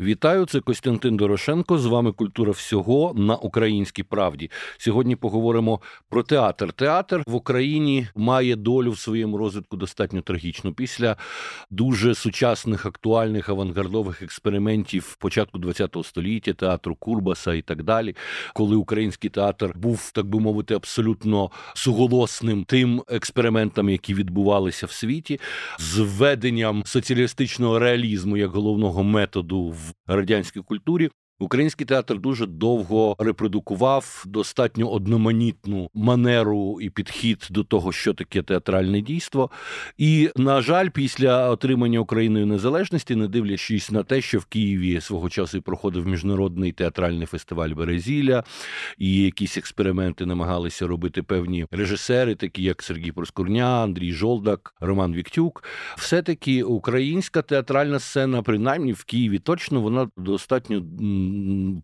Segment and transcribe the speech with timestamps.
[0.00, 1.78] Вітаю, це Костянтин Дорошенко.
[1.78, 4.50] З вами культура всього на українській правді.
[4.78, 6.72] Сьогодні поговоримо про театр.
[6.72, 10.72] Театр в Україні має долю в своєму розвитку достатньо трагічну.
[10.72, 11.16] Після
[11.70, 18.16] дуже сучасних, актуальних авангардових експериментів початку ХХ століття, театру Курбаса і так далі,
[18.54, 25.40] коли український театр був, так би мовити, абсолютно суголосним тим експериментам, які відбувалися в світі,
[25.78, 31.10] з введенням соціалістичного реалізму як головного методу в радянській культурі.
[31.40, 39.00] Український театр дуже довго репродукував достатньо одноманітну манеру і підхід до того, що таке театральне
[39.00, 39.50] дійство.
[39.98, 45.30] І, на жаль, після отримання Україною незалежності, не дивлячись на те, що в Києві свого
[45.30, 48.44] часу проходив міжнародний театральний фестиваль Березілля,
[48.98, 55.64] і якісь експерименти намагалися робити певні режисери, такі як Сергій Проскурня, Андрій Жолдак, Роман Віктюк.
[55.96, 60.82] Все таки українська театральна сцена, принаймні в Києві, точно вона достатньо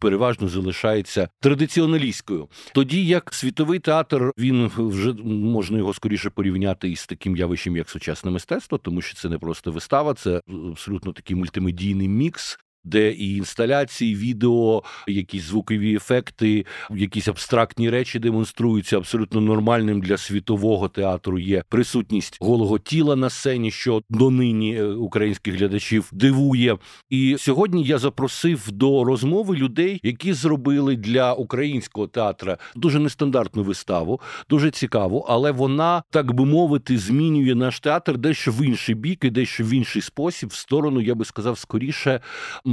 [0.00, 2.48] переважно залишається традиціоналістською.
[2.72, 8.30] Тоді як світовий театр він вже можна його скоріше порівняти із таким явищем, як сучасне
[8.30, 10.41] мистецтво, тому що це не просто вистава, це
[10.72, 18.97] абсолютно такий мультимедійний мікс де і інсталяції, відео, якісь звукові ефекти, якісь абстрактні речі демонструються.
[18.97, 25.55] Абсолютно нормальним для світового театру є присутність голого тіла на сцені, що донині е, українських
[25.55, 26.79] глядачів дивує.
[27.11, 34.20] І сьогодні я запросив до розмови людей, які зробили для українського театра дуже нестандартну виставу,
[34.51, 39.31] дуже цікаву, але вона, так би мовити, змінює наш театр дещо в інший бік і
[39.31, 42.20] дещо в інший спосіб, в сторону, я би сказав, скоріше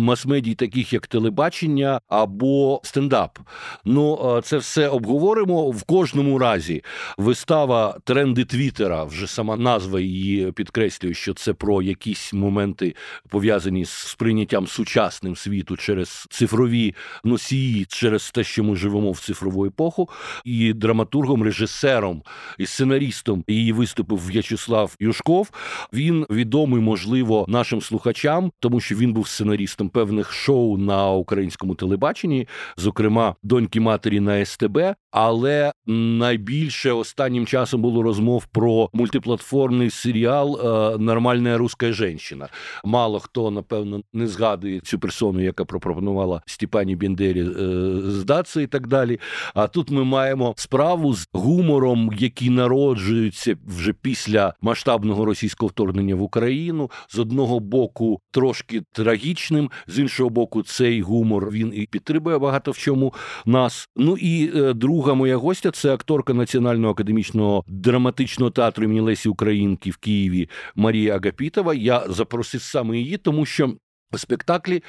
[0.04, 3.40] мас-медій, таких як телебачення або стендап.
[3.86, 6.84] Ну це все обговоримо в кожному разі.
[7.18, 12.96] Вистава тренди Твіттера, вже сама назва її підкреслює, що це про якісь моменти
[13.30, 19.66] пов'язані з сприйняттям сучасним світу через цифрові носії, через те, що ми живемо в цифрову
[19.66, 20.10] епоху,
[20.46, 22.24] і драматургом, режисером
[22.58, 25.50] і сценарістом її виступив В'ячеслав Юшков.
[25.94, 32.48] Він відомий, можливо, нашим слухачам, тому що він був сценарістом певних шоу на українському телебаченні,
[32.78, 34.80] зокрема доньки матері на СТБ.
[35.12, 42.50] Але найбільше останнім часом було розмов про мультиплатформний серіал е, Нормальна руська жінка».
[42.84, 48.88] Мало хто напевно не згадує цю персону, яка пропонувала Степані Бендері е, здатися і так
[48.88, 49.20] далі.
[49.54, 56.22] А тут ми маємо справу з гумором, який народжується вже після масштабного російського вторгнення в
[56.22, 62.72] Україну, з одного боку трошки трагічним, з іншого боку, цей гумор він і підтримує багато
[62.72, 63.14] в чому
[63.46, 63.90] нас.
[63.96, 69.90] Ну і е, друга моя гостя це акторка Національного академічного драматичного театру імені Лесі Українки
[69.90, 71.74] в Києві Марія Агапітова.
[71.74, 73.74] Я запросив саме її, тому що
[74.18, 74.84] спектаклі.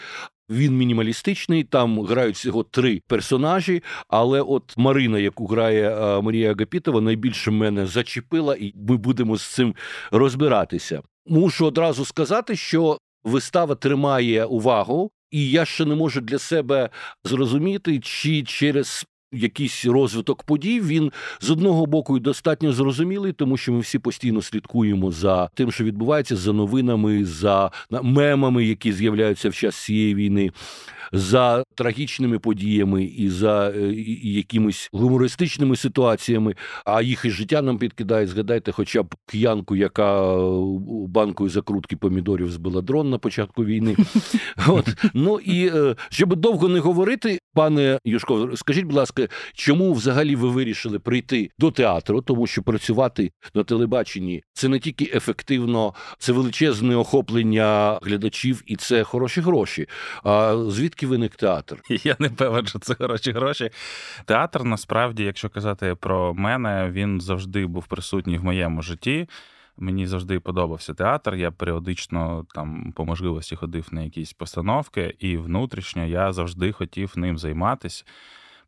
[0.50, 3.83] Він мінімалістичний, там грають всього три персонажі.
[4.09, 9.43] Але от Марина, яку грає е, Марія Агапітова, найбільше мене зачепила, і ми будемо з
[9.43, 9.75] цим
[10.10, 11.03] розбиратися.
[11.27, 16.91] Мушу одразу сказати, що вистава тримає увагу, і я ще не можу для себе
[17.25, 23.72] зрозуміти, чи через якийсь розвиток подій він з одного боку і достатньо зрозумілий, тому що
[23.72, 29.55] ми всі постійно слідкуємо за тим, що відбувається, за новинами, за мемами, які з'являються в
[29.55, 30.50] час цієї війни
[31.15, 37.78] за трагічними подіями і за е, і якимись гумористичними ситуаціями, а їх і життя нам
[37.78, 38.27] підкидає.
[38.27, 40.37] Згадайте, хоча б к'янку, яка
[41.09, 43.97] банкою закрутки помідорів збила дрон на початку війни.
[44.69, 49.24] От ну і е, щоб довго не говорити, пане Юшко, скажіть, будь ласка,
[49.55, 55.11] чому взагалі ви вирішили прийти до театру, тому що працювати на телебаченні це не тільки
[55.15, 59.87] ефективно, це величезне охоплення глядачів, і це хороші гроші.
[60.25, 61.81] А звідки виник театр?
[62.05, 63.71] Я не певен, що це хороші гроші.
[64.25, 69.29] Театр насправді, якщо казати про мене, він завжди був присутній в моєму житті.
[69.77, 71.34] Мені завжди подобався театр.
[71.34, 77.39] Я періодично там по можливості ходив на якісь постановки, і внутрішньо я завжди хотів ним
[77.39, 78.04] займатися.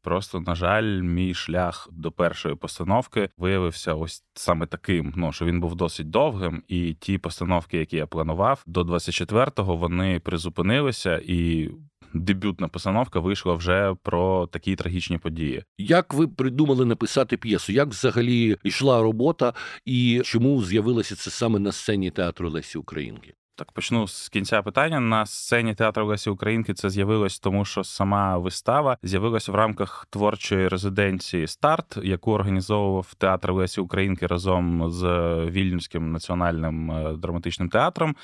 [0.06, 5.12] Просто, на жаль, мій шлях до першої постановки виявився ось саме таким.
[5.16, 10.20] Ну що він був досить довгим, і ті постановки, які я планував, до 24-го вони
[10.20, 11.70] призупинилися і
[12.14, 15.62] дебютна постановка вийшла вже про такі трагічні події.
[15.78, 17.72] Як ви придумали написати п'єсу?
[17.72, 19.52] Як взагалі йшла робота,
[19.84, 23.34] і чому з'явилося це саме на сцені театру Лесі Українки?
[23.58, 25.00] Так, почну з кінця питання.
[25.00, 30.68] На сцені театру Лесі Українки це з'явилось, тому що сама вистава з'явилася в рамках творчої
[30.68, 35.04] резиденції Старт, яку організовував театр Лесі Українки разом з
[35.50, 38.16] Вільнюським національним е, драматичним театром.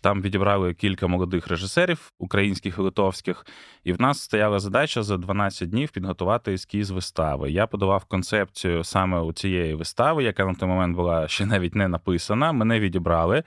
[0.00, 3.46] Там відібрали кілька молодих режисерів українських і литовських,
[3.84, 7.50] і в нас стояла задача за 12 днів підготувати ескіз вистави.
[7.50, 11.88] Я подавав концепцію саме у цієї вистави, яка на той момент була ще навіть не
[11.88, 12.52] написана.
[12.52, 13.42] Мене відібрали.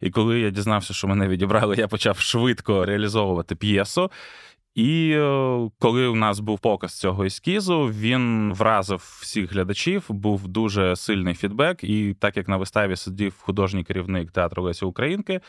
[0.00, 4.10] І коли я дізнався, що мене відібрали, я почав швидко реалізовувати п'єсу.
[4.76, 10.96] І е, коли у нас був показ цього ескізу, він вразив всіх глядачів, був дуже
[10.96, 11.84] сильний фідбек.
[11.84, 15.40] І так як на виставі сидів художній керівник театру Лесі Українки,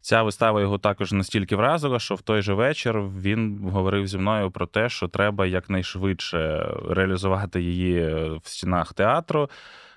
[0.00, 4.50] ця вистава його також настільки вразила, що в той же вечір він говорив зі мною
[4.50, 8.00] про те, що треба якнайшвидше реалізувати її
[8.42, 9.50] в стінах театру.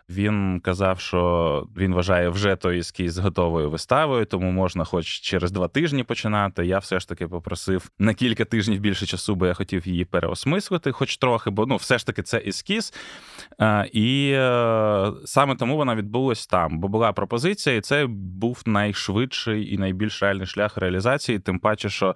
[0.09, 5.67] Він казав, що він вважає вже той ескіз готовою виставою, тому можна, хоч через два
[5.67, 6.65] тижні починати.
[6.65, 10.91] Я все ж таки попросив на кілька тижнів більше часу, бо я хотів її переосмислити,
[10.91, 12.93] хоч трохи, бо ну, все ж таки це ескіз.
[13.91, 19.77] І е, саме тому вона відбулась там, бо була пропозиція, і це був найшвидший і
[19.77, 22.15] найбільш реальний шлях реалізації, тим паче, що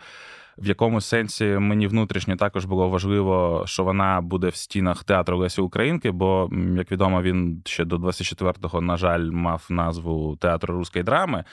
[0.57, 5.61] в якому сенсі мені внутрішньо також було важливо, що вона буде в стінах театру Лесі
[5.61, 11.43] Українки, бо, як відомо, він ще до 24-го, на жаль, мав назву театру руської драми.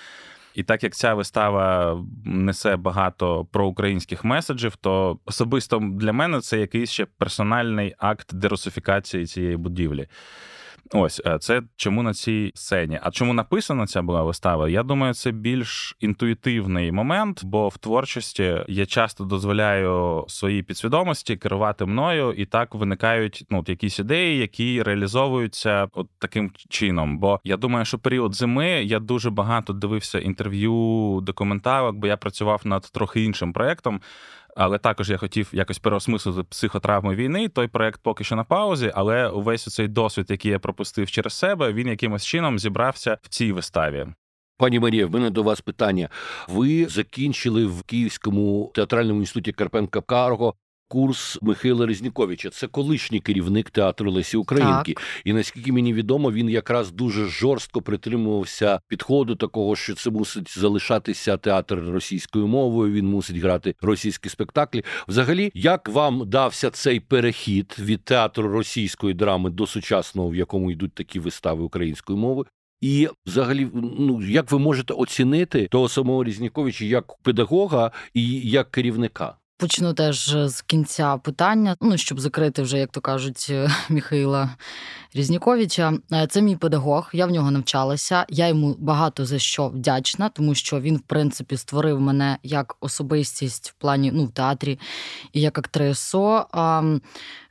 [0.54, 6.90] І так як ця вистава несе багато проукраїнських меседжів, то особисто для мене це якийсь
[6.90, 10.08] ще персональний акт дерусифікації цієї будівлі.
[10.92, 13.00] Ось е, це чому на цій сцені.
[13.02, 14.68] А чому написана ця була вистава?
[14.68, 21.84] Я думаю, це більш інтуїтивний момент, бо в творчості я часто дозволяю своїй підсвідомості керувати
[21.84, 27.18] мною, і так виникають ну, якісь ідеї, які реалізовуються от таким чином.
[27.18, 32.60] Бо я думаю, що період зими я дуже багато дивився інтерв'ю, документарок, бо я працював
[32.64, 34.00] над трохи іншим проєктом.
[34.60, 37.48] Але також я хотів якось переосмислити психотравми війни.
[37.48, 41.72] Той проект поки що на паузі, але увесь цей досвід, який я пропустив через себе,
[41.72, 44.06] він якимось чином зібрався в цій виставі.
[44.56, 46.08] Пані Марія, в мене до вас питання.
[46.48, 50.54] Ви закінчили в Київському театральному інституті Карпенка Карго
[50.88, 52.50] курс Михайла Різніковича.
[52.50, 54.92] Це колишній керівник театру Лесі Українки.
[54.94, 55.04] Так.
[55.24, 61.36] І наскільки мені відомо, він якраз дуже жорстко притримувався підходу такого, що це мусить залишатися
[61.36, 62.92] театр російською мовою.
[62.92, 64.84] Він мусить грати російські спектаклі.
[65.08, 70.94] Взагалі, як вам дався цей перехід від театру російської драми до сучасного, в якому йдуть
[70.94, 72.46] такі вистави українською мовою?
[72.80, 73.68] І, взагалі,
[73.98, 79.36] ну як ви можете оцінити того самого Різніковича як педагога і як керівника?
[79.60, 83.52] Почну теж з кінця питання, ну щоб закрити вже, як то кажуть,
[83.88, 84.50] Михайла
[85.14, 85.92] Різніковича.
[86.12, 88.26] Е, це мій педагог, я в нього навчалася.
[88.28, 93.70] Я йому багато за що вдячна, тому що він, в принципі, створив мене як особистість
[93.70, 94.78] в плані ну, в театрі
[95.32, 96.40] і як актрису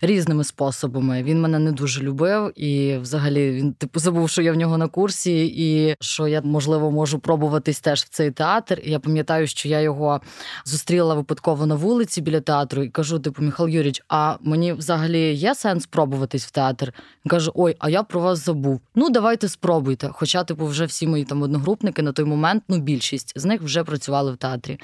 [0.01, 1.23] різними способами.
[1.23, 4.87] Він мене не дуже любив, і взагалі він типу забув, що я в нього на
[4.87, 8.81] курсі, і що я можливо можу пробуватись теж в цей театр.
[8.83, 10.21] І я пам'ятаю, що я його
[10.65, 15.55] зустріла випадково на вулиці біля театру і кажу: типу, Михайло Юрійович, а мені взагалі є
[15.55, 16.93] сенс пробуватись в театр?
[17.25, 18.81] Він каже: Ой, а я про вас забув.
[18.95, 20.09] Ну, давайте спробуйте.
[20.13, 23.83] Хоча, типу, вже всі мої там одногрупники на той момент, ну, більшість з них вже
[23.83, 24.79] працювали в театрі.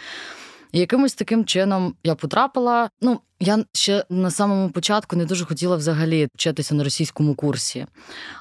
[0.73, 2.89] І якимось таким чином я потрапила.
[3.01, 7.85] Ну, я ще на самому початку не дуже хотіла взагалі вчитися на російському курсі,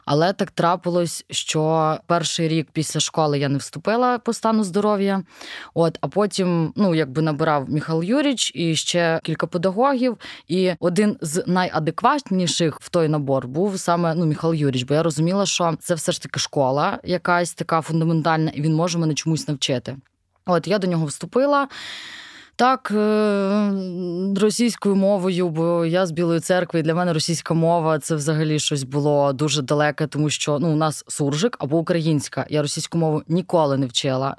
[0.05, 5.23] але так трапилось, що перший рік після школи я не вступила по стану здоров'я.
[5.75, 10.17] От, а потім, ну якби набирав Михайло Юріч і ще кілька педагогів.
[10.49, 15.47] І один з найадекватніших в той набор був саме ну Михайло Юріч, бо я розуміла,
[15.47, 19.97] що це все ж таки школа, якась така фундаментальна, і він може мене чомусь навчити.
[20.47, 21.69] От я до нього вступила.
[22.57, 23.73] Так, е,
[24.41, 28.83] російською мовою, бо я з Білої церкви, і для мене російська мова це взагалі щось
[28.83, 32.47] було дуже далеке, тому що ну, у нас суржик або українська.
[32.51, 34.37] Я російську мову ніколи не вчила,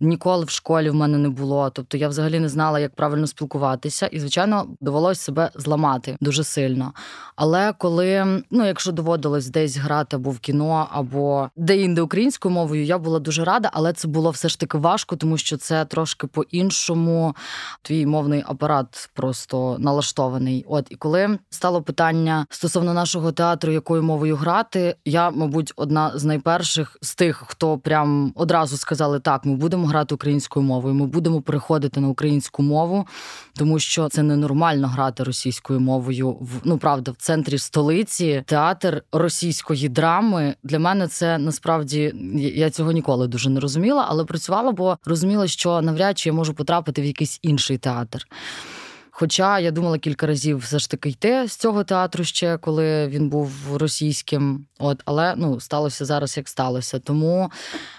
[0.00, 1.70] ніколи в школі в мене не було.
[1.70, 6.92] Тобто я взагалі не знала, як правильно спілкуватися, і, звичайно, довелося себе зламати дуже сильно.
[7.36, 12.98] Але коли, ну, якщо доводилось десь грати або в кіно, або де-інде українською мовою, я
[12.98, 17.34] була дуже рада, але це було все ж таки важко, тому що це трошки по-іншому
[17.82, 20.64] твій мовний апарат просто налаштований.
[20.68, 26.24] От і коли стало питання стосовно нашого театру, якою мовою грати, я, мабуть, одна з
[26.24, 31.40] найперших з тих, хто прям одразу сказали: так, ми будемо грати українською мовою, ми будемо
[31.40, 33.06] переходити на українську мову,
[33.54, 36.30] тому що це ненормально грати російською мовою.
[36.30, 42.12] В ну правда, в центрі столиці театр російської драми для мене це насправді
[42.54, 46.54] я цього ніколи дуже не розуміла, але працювала, бо розуміла, що навряд чи я можу
[46.54, 48.26] потрапити в якийсь інший театр.
[49.18, 53.28] Хоча я думала кілька разів все ж таки йти з цього театру ще, коли він
[53.28, 54.66] був російським.
[54.78, 56.98] От, але ну сталося зараз, як сталося.
[56.98, 57.50] Тому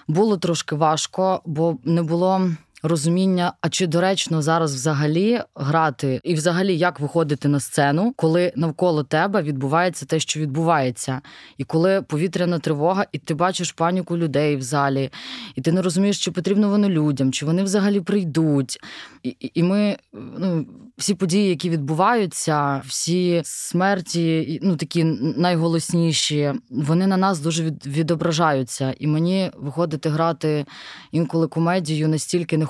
[0.08, 2.50] було трошки важко, бо не було
[2.84, 9.03] розуміння, а чи доречно зараз взагалі грати, і взагалі як виходити на сцену, коли навколо
[9.03, 11.22] тебе відбувається те, що відбувається,
[11.57, 15.10] і коли повітряна тривога, і ти бачиш паніку людей в залі,
[15.55, 18.79] і ти не розумієш, чи потрібно воно людям, чи вони взагалі прийдуть.
[19.24, 20.65] І і ми ну,
[20.98, 25.03] всі події, які відбуваються, всі смерті, ну такі
[25.38, 28.93] найголосніші, вони на нас дуже відображаються.
[29.00, 30.65] І мені виходити грати
[31.12, 32.67] інколи комедію настільки не.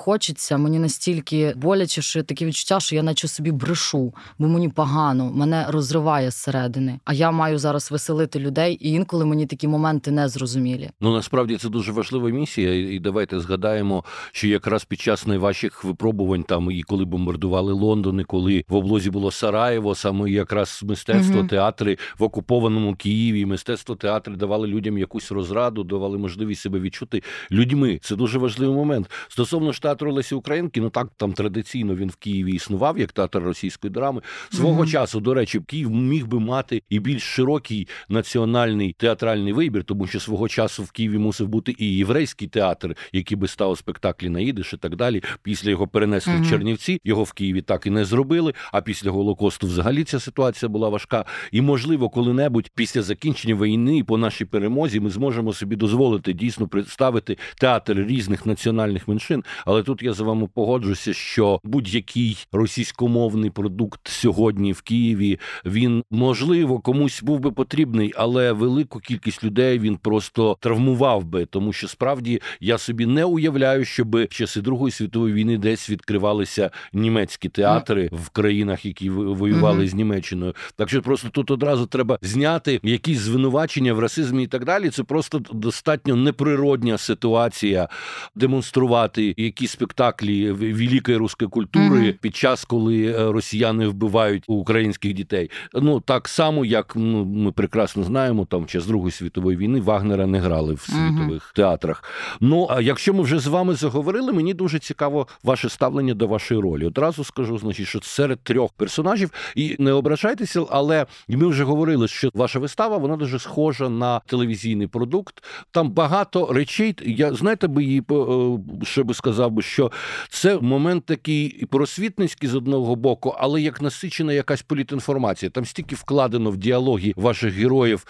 [0.52, 5.66] Мені настільки боляче, що таке відчуття, що я наче собі брешу, бо мені погано, мене
[5.70, 7.00] розриває зсередини.
[7.06, 10.90] А я маю зараз веселити людей, і інколи мені такі моменти не зрозумілі.
[11.02, 12.94] Ну насправді це дуже важлива місія.
[12.96, 18.24] І давайте згадаємо, що якраз під час найважчих випробувань, там і коли бомбардували Лондон, і
[18.24, 21.48] коли в облозі було Сараєво, саме якраз мистецтво, угу.
[21.48, 28.00] театри в окупованому Києві, мистецтво театри давали людям якусь розраду, давали можливість себе відчути людьми.
[28.02, 32.15] Це дуже важливий момент стосовно ж театру Лесі Українки, ну так там традиційно він в
[32.15, 34.22] Києві існував як театр російської драми.
[34.51, 34.91] Свого mm-hmm.
[34.91, 40.20] часу, до речі, Київ міг би мати і більш широкий національний театральний вибір, тому що
[40.20, 44.74] свого часу в Києві мусив бути і єврейський театр, який би став спектаклі на їдиш
[44.74, 45.24] і так далі.
[45.44, 46.48] Після його перенесли mm-hmm.
[46.48, 47.01] в Чернівці.
[47.03, 48.53] Його в Києві так і не зробили.
[48.72, 51.25] А після голокосту, взагалі, ця ситуація була важка.
[51.51, 57.38] І можливо, коли-небудь після закінчення війни по нашій перемозі ми зможемо собі дозволити дійсно представити
[57.60, 59.44] театр різних національних меншин.
[59.65, 66.80] Але тут я з вами погоджуся, що будь-який російськомовний продукт сьогодні в Києві він можливо
[66.80, 72.42] комусь був би потрібний, але велику кількість людей він просто травмував би, тому що справді
[72.60, 78.30] я собі не уявляю, щоб в часи Другої світової війни десь відкривалися німецькі театри в
[78.30, 79.88] країнах, які воювали mm-hmm.
[79.88, 80.54] з Німеччиною.
[80.76, 84.90] Так що просто тут одразу треба зняти якісь звинувачення в расизмі і так далі.
[84.90, 87.90] Це просто достатньо неприродня ситуація
[88.36, 89.34] демонструвати
[89.68, 92.20] спектаклі великої руської культури mm-hmm.
[92.22, 95.52] під час, коли е, росіяни вбивають українських дітей.
[95.74, 100.40] Ну так само, як ну, ми прекрасно знаємо, там час Другої світової війни Вагнера не
[100.40, 101.56] грали в світових mm-hmm.
[101.56, 102.04] театрах.
[102.42, 106.62] Ну а якщо ми вже з вами заговорили, мені дуже цікаво ваше ставлення до вашої
[106.62, 106.86] ролі.
[106.86, 112.30] Одразу скажу, значить, що серед трьох персонажів, і не ображайтеся, але ми вже говорили, що
[112.34, 115.44] ваша вистава вона дуже схожа на телевізійний продукт.
[115.72, 116.96] Там багато речей.
[117.06, 119.92] Я знаєте, би її е, що би сказав би, що
[120.30, 125.50] це момент такий просвітницький з одного боку, але як насичена якась політінформація.
[125.50, 128.06] Там стільки вкладено в діалоги ваших героїв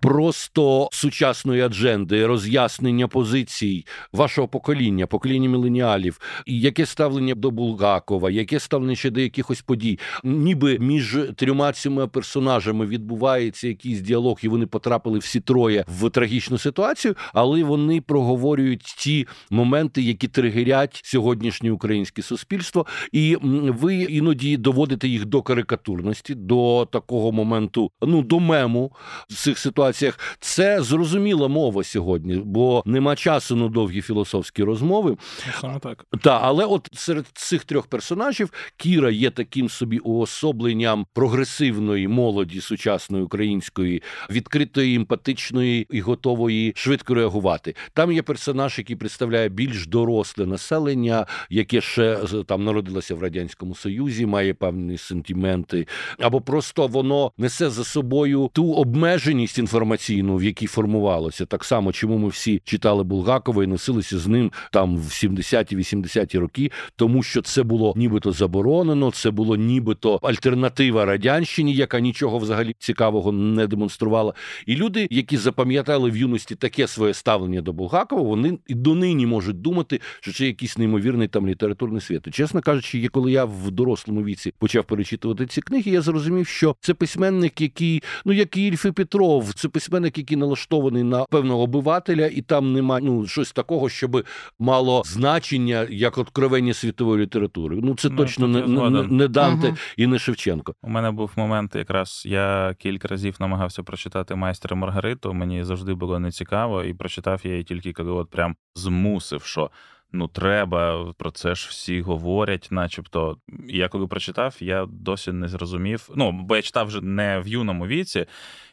[0.00, 8.96] просто сучасної адженди, роз'яснення позицій вашого покоління, покоління міленіалів, яке ставлення до Булгакова, яке ставлення
[8.96, 15.18] ще до якихось подій, ніби між трьома цими персонажами відбувається якийсь діалог, і вони потрапили
[15.18, 22.86] всі троє в трагічну ситуацію, але вони проговорюють ті моменти, які тригерять сьогоднішнє українське суспільство,
[23.12, 23.36] і
[23.68, 28.92] ви іноді доводите їх до карикатурності, до такого моменту, ну до мему
[29.28, 30.18] в цих ситуаціях.
[30.40, 35.16] Це зрозуміла мова сьогодні, бо нема часу на довгі філософські розмови.
[35.60, 42.08] Саме так та але, от серед цих трьох персонажів Кіра є таким собі уособленням прогресивної
[42.08, 47.74] молоді сучасної української, відкритої, емпатичної і готової швидко реагувати.
[47.92, 53.74] Там є персонаж, який представляє більш доросле населення населення, яке ще там народилося в радянському
[53.74, 55.86] союзі, має певні сентименти,
[56.18, 61.46] або просто воно несе за собою ту обмеженість інформаційну, в якій формувалося.
[61.46, 66.70] Так само, чому ми всі читали Булгакова і носилися з ним там в 70-80-ті роки,
[66.96, 73.32] тому що це було нібито заборонено, це було нібито альтернатива радянщині, яка нічого взагалі цікавого
[73.32, 74.34] не демонструвала.
[74.66, 79.60] І люди, які запам'ятали в юності таке своє ставлення до Булгакова, вони і донині можуть
[79.60, 82.26] думати, що це якісь якийсь неймовірний там літературний світ.
[82.26, 86.76] І, Чесно кажучи, коли я в дорослому віці почав перечитувати ці книги, я зрозумів, що
[86.80, 91.62] це письменник, який, ну як і Ільф і Петров, це письменник, який налаштований на певного
[91.62, 94.24] обивателя, і там немає ну щось такого, щоб
[94.58, 97.78] мало значення як откровення світової літератури.
[97.82, 100.74] Ну це ну, точно не, не, не Данте uh і не Шевченко.
[100.82, 105.34] У мене був момент, якраз я кілька разів намагався прочитати майстера Маргариту.
[105.34, 109.70] Мені завжди було нецікаво, і прочитав я її тільки коли от прям змусив, що
[110.14, 113.36] ну треба, про це ж всі говорять, начебто.
[113.68, 116.10] Я коли прочитав, я досі не зрозумів.
[116.16, 118.26] Ну, бо я читав вже не в юному віці,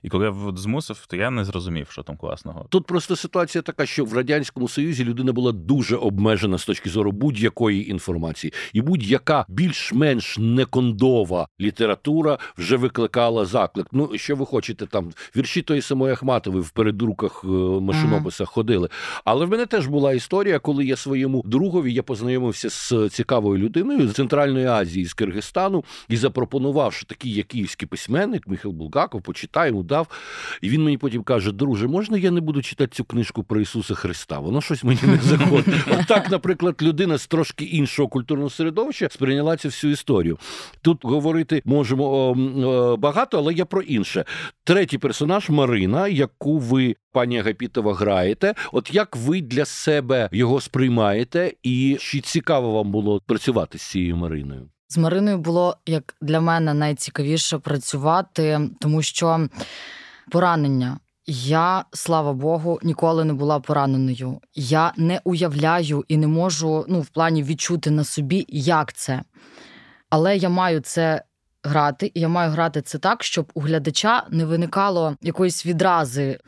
[0.04, 2.66] і коли я змусив, то я не зрозумів, що там класного.
[2.70, 7.12] Тут просто ситуація така, що в радянському союзі людина була дуже обмежена з точки зору
[7.12, 13.88] будь-якої інформації, і будь-яка більш-менш некондова література вже викликала заклик.
[13.92, 15.12] Ну що ви хочете там?
[15.38, 17.48] Вірші тої самої Ахматової в передруках е,
[17.82, 18.90] машинописах ходили.
[19.26, 20.96] Але в мене теж була історія, коли я
[21.32, 27.06] своєму другові я познайомився з цікавою людиною з Центральної Азії, з Киргизстану, і запропонував, що
[27.06, 30.08] такий як київський письменник Михайло Булгаков, почитаємо дав.
[30.62, 33.96] І він мені потім каже: Друже, можна я не буду читати цю книжку про Ісуса
[33.96, 34.40] Христа?
[34.40, 35.76] Воно щось мені не заходить.
[35.92, 40.38] От так, наприклад, людина з трошки іншого культурного середовища сприйняла цю всю історію.
[40.82, 44.26] Тут говорити можемо о, багато, але я про інше.
[44.64, 46.96] Третій персонаж Марина, яку ви.
[47.12, 53.22] Пані Агапітова граєте, от як ви для себе його сприймаєте, і чи цікаво вам було
[53.25, 54.70] працювати з цією Мариною?
[54.88, 59.48] З Мариною було як для мене найцікавіше працювати, тому що
[60.32, 61.00] поранення.
[61.25, 64.39] Я, слава Богу, ніколи не була пораненою.
[64.56, 69.22] Я не уявляю і не можу ну, в плані відчути на собі, як це.
[70.10, 71.24] Але я маю це
[71.63, 76.39] грати, і я маю грати це так, щоб у глядача не виникало якоїсь відрази.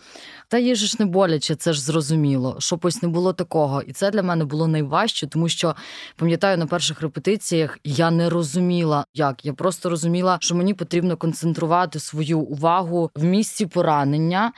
[0.47, 3.81] Та їй ж не боляче, це ж зрозуміло, щоб ось не було такого.
[3.81, 5.75] І це для мене було найважче, тому що
[6.15, 11.99] пам'ятаю, на перших репетиціях я не розуміла, як я просто розуміла, що мені потрібно концентрувати
[11.99, 14.51] свою увагу в місці поранення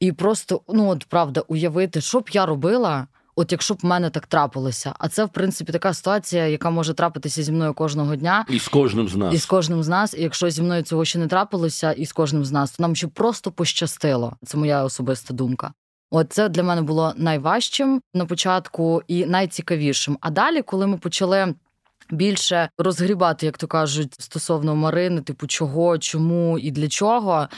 [0.00, 3.06] і просто ну от правда уявити, що б я робила.
[3.36, 6.94] От якщо б в мене так трапилося, а це в принципі така ситуація, яка може
[6.94, 10.14] трапитися зі мною кожного дня, і з кожним з нас, і з кожним з нас.
[10.14, 12.96] І якщо зі мною цього ще не трапилося, і з кожним з нас, то нам
[12.96, 14.36] ще просто пощастило.
[14.46, 15.72] Це моя особиста думка.
[16.10, 20.18] От це для мене було найважчим на початку і найцікавішим.
[20.20, 21.54] А далі, коли ми почали
[22.12, 27.48] більше розгрібати, як то кажуть, стосовно Марини, типу, чого, чому і для чого.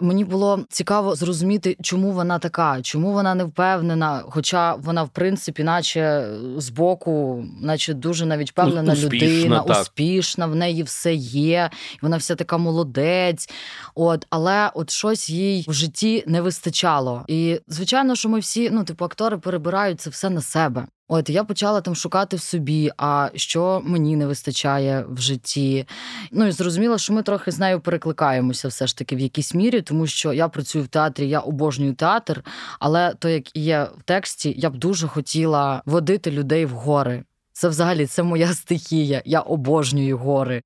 [0.00, 4.22] Мені було цікаво зрозуміти, чому вона така, чому вона не впевнена.
[4.28, 9.80] Хоча вона, в принципі, наче збоку, наче дуже навіть впевнена успішна, людина, так.
[9.80, 11.70] успішна, в неї все є,
[12.02, 13.48] вона вся така молодець.
[13.94, 17.24] От, але от щось їй в житті не вистачало.
[17.28, 20.86] І звичайно, що ми всі, ну, типу, актори перебирають це все на себе.
[21.14, 25.86] От я почала там шукати в собі, а що мені не вистачає в житті.
[26.30, 29.82] Ну і зрозуміла, що ми трохи з нею перекликаємося все ж таки в якійсь мірі,
[29.82, 32.44] тому що я працюю в театрі, я обожнюю театр,
[32.80, 37.24] але то, як є в тексті, я б дуже хотіла водити людей в гори.
[37.52, 39.22] Це взагалі це моя стихія.
[39.24, 40.62] Я обожнюю гори.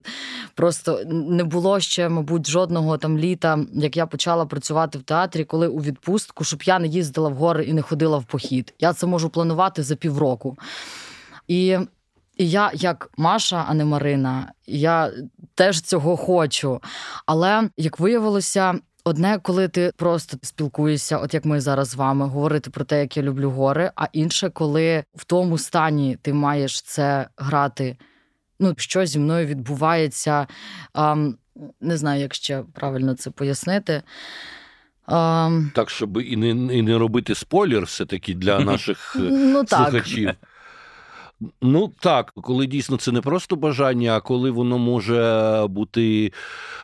[0.55, 5.69] Просто не було ще, мабуть, жодного там літа, як я почала працювати в театрі, коли
[5.69, 8.75] у відпустку, щоб я не їздила в гори і не ходила в похід.
[8.79, 10.57] Я це можу планувати за півроку.
[11.49, 11.79] І
[12.37, 15.13] і я, як Маша, а не Марина, я
[15.55, 16.81] теж цього хочу.
[17.27, 18.75] Але як виявилося,
[19.07, 23.17] Одне, коли ти просто спілкуєшся, от як ми зараз з вами, говорити про те, як
[23.17, 27.97] я люблю гори, а інше, коли в тому стані ти маєш це грати.
[28.61, 30.47] Ну, що зі мною відбувається,
[30.93, 31.37] ам,
[31.81, 34.03] не знаю, як ще правильно це пояснити.
[35.05, 35.71] Ам...
[35.75, 39.65] Так, щоб і не і не робити спойлер, все-таки для наших ну.
[39.65, 40.05] Так.
[41.63, 46.33] Ну так, коли дійсно це не просто бажання, а коли воно може бути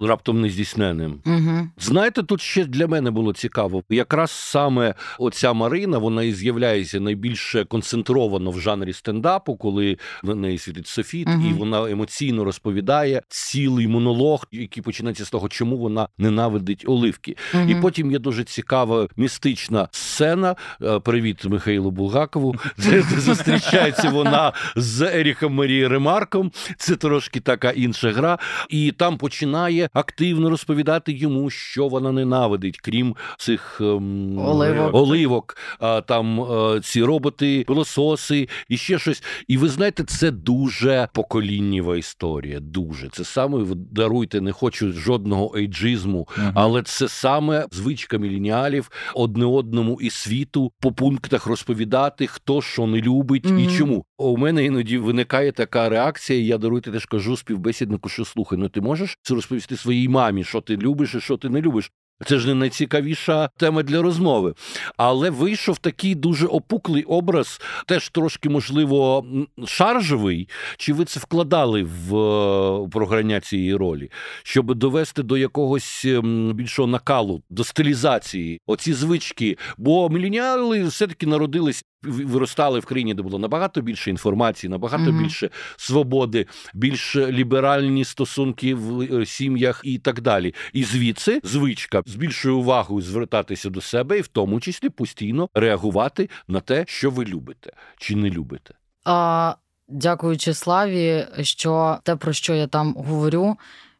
[0.00, 1.20] раптом нездійсненим.
[1.26, 1.68] Угу.
[1.78, 3.82] Знаєте, тут ще для мене було цікаво.
[3.90, 10.58] Якраз саме оця Марина, вона і з'являється найбільш концентровано в жанрі стендапу, коли на неї
[10.58, 11.46] світить Софіт, угу.
[11.50, 17.36] і вона емоційно розповідає цілий монолог, який починається з того, чому вона ненавидить оливки.
[17.54, 17.70] Угу.
[17.70, 20.56] І потім є дуже цікава містична сцена.
[20.82, 22.54] Е, привіт, Михайлу Булгакову.
[23.18, 24.41] Зустрічається вона
[24.76, 26.52] з Еріхом Марією Ремарком.
[26.76, 33.16] Це трошки така інша гра, і там починає активно розповідати йому, що вона ненавидить, крім
[33.38, 34.94] цих ем, оливок.
[34.94, 39.22] оливок, а там е, ці роботи, пилососи і ще щось.
[39.48, 42.60] І ви знаєте, це дуже поколіннєва історія.
[42.60, 49.44] Дуже це саме даруйте, не хочу жодного ейджизму, uh але це саме звичка міленіалів одне
[49.44, 54.64] одному і світу по пунктах розповідати, хто що не любить uh і чому у мене
[54.64, 56.40] іноді виникає така реакція.
[56.40, 60.76] Я даруйте теж кажу співбесіднику, що слухай, ну ти можеш розповісти своїй мамі, що ти
[60.76, 61.90] любиш і що ти не любиш.
[62.26, 64.54] Це ж не найцікавіша тема для розмови.
[64.96, 69.26] Але вийшов такий дуже опуклий образ, теж трошки, можливо,
[69.66, 70.48] шаржевий.
[70.76, 74.10] Чи ви це вкладали в е, програння цієї ролі,
[74.42, 79.56] щоб довести до якогось ем, більшого накалу, до стилізації оці звички?
[79.78, 85.18] Бо міленіали все-таки народились виростали в країні, де було набагато більше інформації, набагато угу.
[85.18, 90.54] більше свободи, більш ліберальні стосунки в е, сім'ях і так далі.
[90.72, 96.28] І звідси звичка з більшою увагою звертатися до себе, і в тому числі постійно реагувати
[96.48, 98.74] на те, що ви любите чи не любите.
[99.04, 99.54] А,
[99.88, 103.56] Дякуючи славі, що те, про що я там говорю.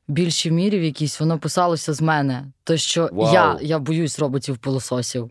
[0.09, 2.47] Більшій мірі в якійсь воно писалося з мене.
[2.65, 3.35] То що Вау.
[3.35, 5.31] я я боюсь роботів пилососів.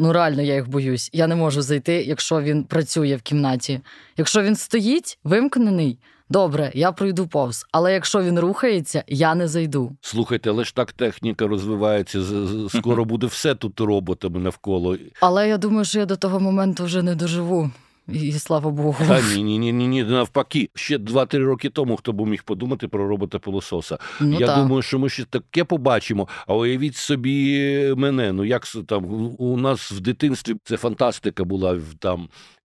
[0.00, 1.10] Ну реально я їх боюсь.
[1.12, 3.80] Я не можу зайти, якщо він працює в кімнаті.
[4.16, 5.98] Якщо він стоїть, вимкнений,
[6.30, 7.66] добре, я пройду повз.
[7.72, 9.96] Але якщо він рухається, я не зайду.
[10.00, 12.22] Слухайте, але ж так техніка розвивається.
[12.68, 14.96] Скоро буде все тут роботами навколо.
[15.20, 17.70] Але я думаю, що я до того моменту вже не доживу.
[18.12, 18.96] І слава Богу.
[19.08, 20.70] Та ні, ні, ні, ні, ні, навпаки.
[20.74, 23.98] Ще 2-3 роки тому хто б міг подумати про робота пилососа.
[24.20, 24.56] Ну, Я та.
[24.56, 26.28] думаю, що ми ще таке побачимо.
[26.46, 28.32] А уявіть собі мене.
[28.32, 29.04] Ну як там
[29.38, 32.28] у нас в дитинстві це фантастика була там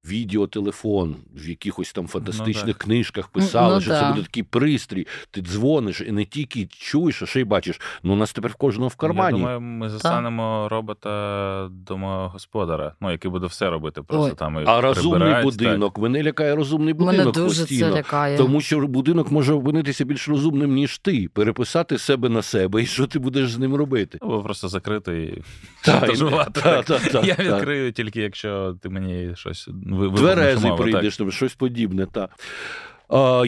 [0.08, 4.00] відеотелефон в якихось там фантастичних ну, книжках писали, ну, що да.
[4.00, 5.08] це буде такий пристрій.
[5.32, 7.82] Ти дзвониш і не тільки чуєш, а ще й бачиш.
[8.04, 9.40] Ну у нас тепер в кожного в кармані.
[9.40, 14.02] Я думаю, ми застанемо робота домогосподаря, ну який буде все робити.
[14.02, 14.36] Просто Ой.
[14.36, 15.94] там і а розумний будинок.
[15.94, 16.04] Так.
[16.04, 17.18] Мене лякає розумний будинок.
[17.18, 18.38] Мене дуже постійно, це лякає.
[18.38, 23.08] Тому що будинок може опинитися більш розумним, ніж ти, переписати себе на себе, і що
[23.08, 24.18] ти будеш з ним робити?
[24.22, 25.42] Або просто закрити і
[25.86, 26.84] шантажувати.
[27.24, 29.70] Я відкрию тільки, якщо ти мені щось
[30.18, 32.06] Тверезий прийдеш, щоб щось подібне.
[32.06, 32.30] так.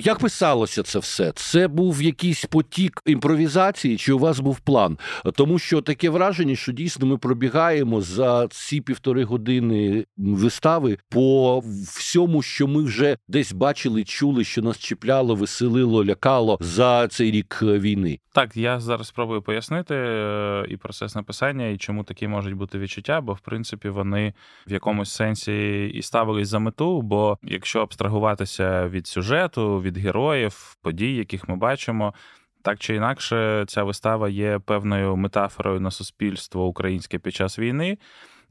[0.03, 1.31] Як писалося це все?
[1.35, 4.97] Це був якийсь потік імпровізації, чи у вас був план?
[5.33, 11.59] Тому що таке враження, що дійсно ми пробігаємо за ці півтори години вистави по
[11.97, 17.59] всьому, що ми вже десь бачили, чули, що нас чіпляло, веселило, лякало за цей рік
[17.61, 18.19] війни.
[18.33, 23.21] Так, я зараз спробую пояснити е, і процес написання, і чому такі можуть бути відчуття,
[23.21, 24.33] бо в принципі вони
[24.67, 27.01] в якомусь сенсі і ставились за мету.
[27.01, 32.13] Бо якщо абстрагуватися від сюжету, від героїв, подій, яких ми бачимо.
[32.61, 37.97] Так чи інакше, ця вистава є певною метафорою на суспільство українське під час війни,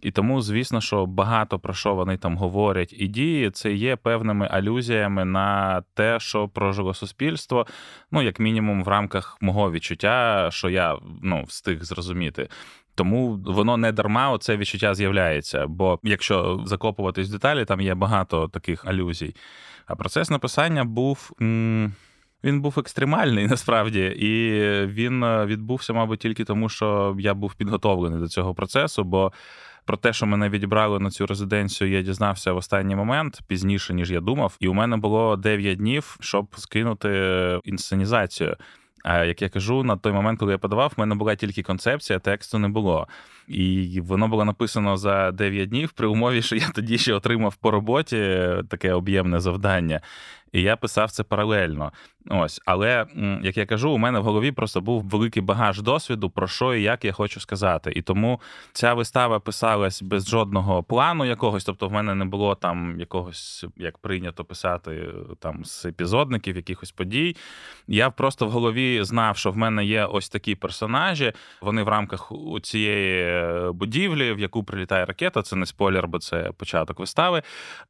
[0.01, 4.49] і тому, звісно, що багато про що вони там говорять і дії, це є певними
[4.51, 7.67] алюзіями на те, що прожило суспільство,
[8.11, 12.49] ну як мінімум, в рамках мого відчуття, що я ну встиг зрозуміти.
[12.95, 15.67] Тому воно не дарма оце відчуття з'являється.
[15.67, 19.35] Бо якщо закопуватись в деталі, там є багато таких алюзій.
[19.87, 21.31] А процес написання був.
[21.43, 21.93] М-
[22.45, 28.29] він був екстремальний насправді, і він відбувся, мабуть, тільки тому, що я був підготовлений до
[28.29, 29.05] цього процесу.
[29.05, 29.33] Бо
[29.87, 34.11] про те, що мене відібрали на цю резиденцію, я дізнався в останній момент пізніше ніж
[34.11, 38.57] я думав, і у мене було 9 днів, щоб скинути інсценізацію.
[39.05, 42.59] Як я кажу, на той момент, коли я подавав, в мене була тільки концепція, тексту
[42.59, 43.09] не було.
[43.49, 47.71] І воно було написано за 9 днів при умові, що я тоді ще отримав по
[47.71, 48.17] роботі
[48.69, 50.01] таке об'ємне завдання.
[50.53, 51.93] І я писав це паралельно.
[52.31, 53.07] Ось, але
[53.43, 56.83] як я кажу, у мене в голові просто був великий багаж досвіду, про що і
[56.83, 57.93] як я хочу сказати.
[57.97, 58.41] І тому
[58.73, 61.65] ця вистава писалась без жодного плану якогось.
[61.65, 67.37] Тобто, в мене не було там якогось, як прийнято писати, там з епізодників, якихось подій.
[67.89, 71.33] Я просто в голові знав, що в мене є ось такі персонажі.
[71.63, 72.33] Вони в рамках
[72.63, 73.36] цієї
[73.75, 75.43] будівлі, в яку прилітає ракета.
[75.43, 77.43] Це не спойлер, бо це початок вистави.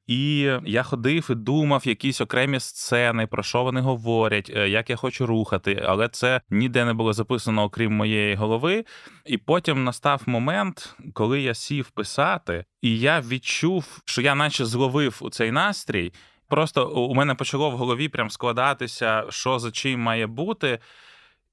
[0.06, 4.96] І я ходив і думав якісь окремі сцени, про що вони говорять е, як я
[4.96, 8.84] хочу рухати, але це ніде не було записано, окрім моєї голови.
[9.26, 15.18] І потім настав момент, коли я сів писати, і я відчув, що я наче зловив
[15.20, 16.12] у цей настрій.
[16.48, 20.78] Просто у мене почало в голові прям складатися, що за чим має бути.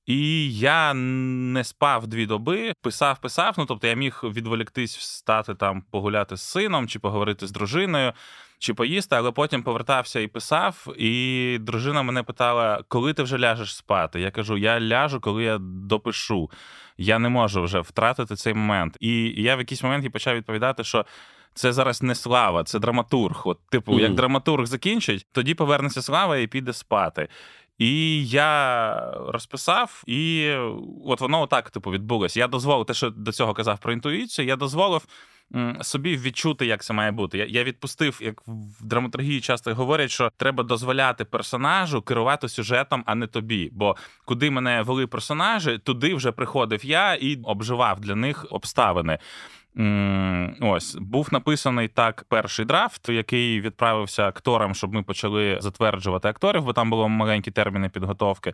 [0.05, 3.55] І я не спав дві доби, писав, писав.
[3.57, 8.13] Ну тобто я міг відволіктись, встати там, погуляти з сином чи поговорити з дружиною
[8.59, 10.93] чи поїсти, але потім повертався і писав.
[10.97, 14.19] І дружина мене питала, коли ти вже ляжеш спати.
[14.19, 16.49] Я кажу: я ляжу, коли я допишу.
[16.97, 18.97] Я не можу вже втратити цей момент.
[18.99, 21.05] І я в якийсь момент і почав відповідати, що.
[21.55, 23.41] Це зараз не слава, це драматург.
[23.45, 23.99] От, типу, mm.
[23.99, 27.27] як драматург закінчить, тоді повернеться слава і піде спати.
[27.77, 30.53] І я розписав, і
[31.05, 32.39] от воно отак типу відбулося.
[32.39, 34.47] Я дозволив те, що до цього казав про інтуїцію.
[34.47, 35.07] Я дозволив
[35.81, 37.37] собі відчути, як це має бути.
[37.37, 43.15] Я я відпустив, як в драматургії часто говорять, що треба дозволяти персонажу керувати сюжетом, а
[43.15, 43.69] не тобі.
[43.73, 49.19] Бо куди мене вели персонажі, туди вже приходив я і обживав для них обставини.
[50.61, 56.73] Ось був написаний так перший драфт, який відправився акторам, щоб ми почали затверджувати акторів, бо
[56.73, 58.53] там були маленькі терміни підготовки.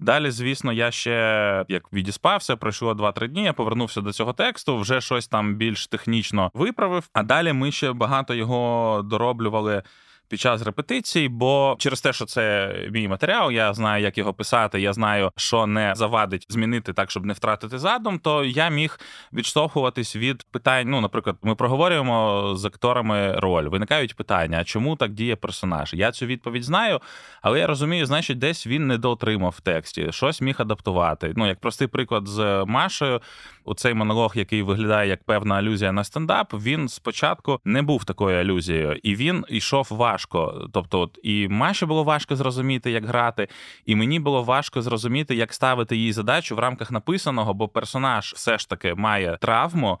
[0.00, 3.44] Далі, звісно, я ще як відіспався, пройшло 2-3 дні.
[3.44, 7.08] Я повернувся до цього тексту, вже щось там більш технічно виправив.
[7.12, 9.82] А далі ми ще багато його дороблювали
[10.28, 14.80] під час репетицій, бо через те, що це мій матеріал, я знаю, як його писати.
[14.80, 18.18] Я знаю, що не завадить змінити так, щоб не втратити задум.
[18.18, 19.00] То я міг
[19.32, 20.90] відштовхуватись від питань.
[20.90, 23.68] Ну, наприклад, ми проговорюємо з акторами роль.
[23.68, 25.94] Виникають питання, чому так діє персонаж?
[25.94, 27.00] Я цю відповідь знаю,
[27.42, 31.32] але я розумію, значить, десь він не доотримав в тексті, щось міг адаптувати.
[31.36, 33.20] Ну, як простий приклад з Машею,
[33.68, 38.40] у цей монолог, який виглядає як певна алюзія на стендап, він спочатку не був такою
[38.40, 40.68] алюзією, і він йшов важко.
[40.72, 43.48] Тобто, от і Маші було важко зрозуміти, як грати,
[43.86, 48.58] і мені було важко зрозуміти, як ставити їй задачу в рамках написаного, бо персонаж все
[48.58, 49.98] ж таки має травму.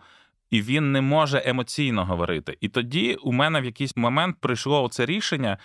[0.50, 2.56] І він не може емоційно говорити.
[2.60, 5.58] І тоді у мене в якийсь момент прийшло це рішення,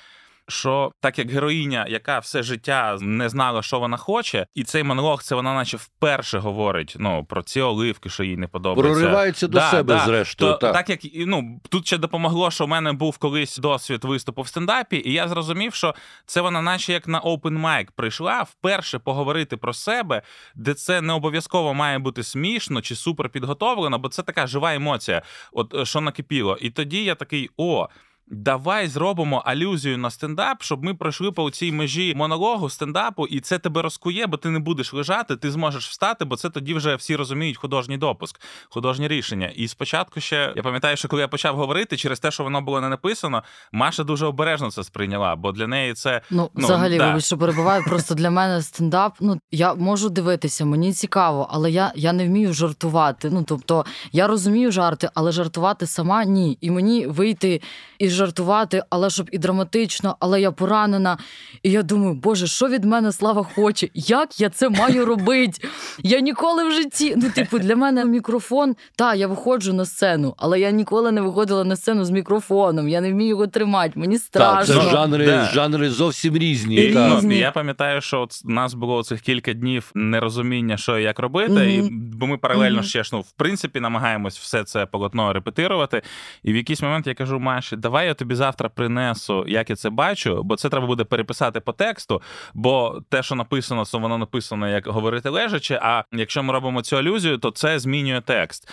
[0.48, 5.24] що так як героїня, яка все життя не знала, що вона хоче, і цей монолог
[5.24, 9.02] це вона, наче вперше говорить ну про ці оливки, що їй не подобається.
[9.02, 10.06] Проривається до да, себе, да.
[10.06, 10.52] зрештою.
[10.52, 10.74] То, так.
[10.74, 15.02] так як ну тут ще допомогло, що в мене був колись досвід виступу в стендапі,
[15.06, 19.74] і я зрозумів, що це вона, наче як на open mic прийшла вперше поговорити про
[19.74, 20.22] себе,
[20.56, 25.22] де це не обов'язково має бути смішно чи супер підготовлено, бо це така жива емоція,
[25.52, 26.58] от що накипіло.
[26.62, 27.88] І тоді я такий о.
[28.28, 33.60] Давай зробимо алюзію на стендап, щоб ми пройшли по цій межі монологу стендапу, і це
[33.60, 37.16] тебе розкує, бо ти не будеш лежати, ти зможеш встати, бо це тоді вже всі
[37.16, 39.48] розуміють художній допуск, художнє рішення.
[39.56, 42.82] І спочатку ще я пам'ятаю, що коли я почав говорити, через те, що воно було
[42.82, 47.08] не написано, Маша дуже обережно це сприйняла, бо для неї це ну, ну взагалі, да.
[47.08, 47.84] вибач, що перебуваю.
[47.84, 49.18] Просто для мене стендап.
[49.20, 53.30] Ну я можу дивитися, мені цікаво, але я я не вмію жартувати.
[53.30, 56.58] Ну тобто я розумію жарти, але жартувати сама ні.
[56.62, 57.62] І мені вийти
[58.00, 61.18] і жартувати, але щоб і драматично, але я поранена.
[61.64, 63.90] І я думаю, боже, що від мене слава хоче?
[63.94, 65.68] Як я це маю робити?
[66.04, 67.14] Я ніколи в житті.
[67.18, 68.76] Ну, типу, для мене мікрофон.
[68.96, 72.90] Та, я виходжу на сцену, але я ніколи не виходила на сцену з мікрофоном.
[72.90, 74.00] Я не вмію його тримати.
[74.00, 74.76] Мені страшно.
[74.76, 75.46] Так, Це жанри да.
[75.46, 76.76] жанри зовсім різні.
[76.76, 77.24] І, так.
[77.24, 81.54] Ну, я пам'ятаю, що от нас було цих кілька днів нерозуміння, що і як робити,
[81.54, 81.88] mm-hmm.
[81.88, 82.84] і бо ми паралельно mm-hmm.
[82.84, 86.02] ще ж ну, в принципі намагаємось все це полотно репетирувати.
[86.44, 89.76] І в якийсь момент я кажу, Маші, давай давай я тобі завтра принесу, як я
[89.76, 92.22] це бачу, бо це треба буде переписати по тексту.
[92.54, 95.80] Бо те, що написано, то воно написано як говорити лежачи.
[95.82, 98.70] А якщо ми робимо цю алюзію, то це змінює текст.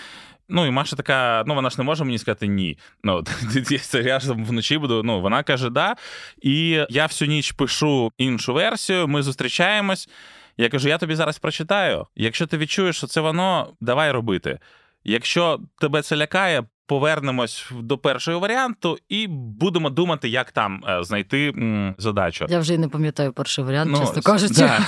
[0.49, 2.79] Ну і Маша така, ну вона ж не може мені сказати ні.
[3.05, 3.25] Ну
[4.05, 5.03] я ж вночі буду.
[5.03, 5.95] Ну вона каже, да.
[6.43, 9.09] І я всю ніч пишу іншу версію.
[9.09, 10.09] Ми зустрічаємось.
[10.57, 12.07] Я кажу: я тобі зараз прочитаю.
[12.17, 14.59] Якщо ти відчуєш, що це воно, давай робити.
[15.05, 21.49] Якщо тебе це лякає, повернемось до першого варіанту і будемо думати, як там е, знайти
[21.49, 22.47] м, задачу.
[22.49, 24.55] Я вже й не пам'ятаю перший варіант, ну, чесно кажучи.
[24.55, 24.79] Да.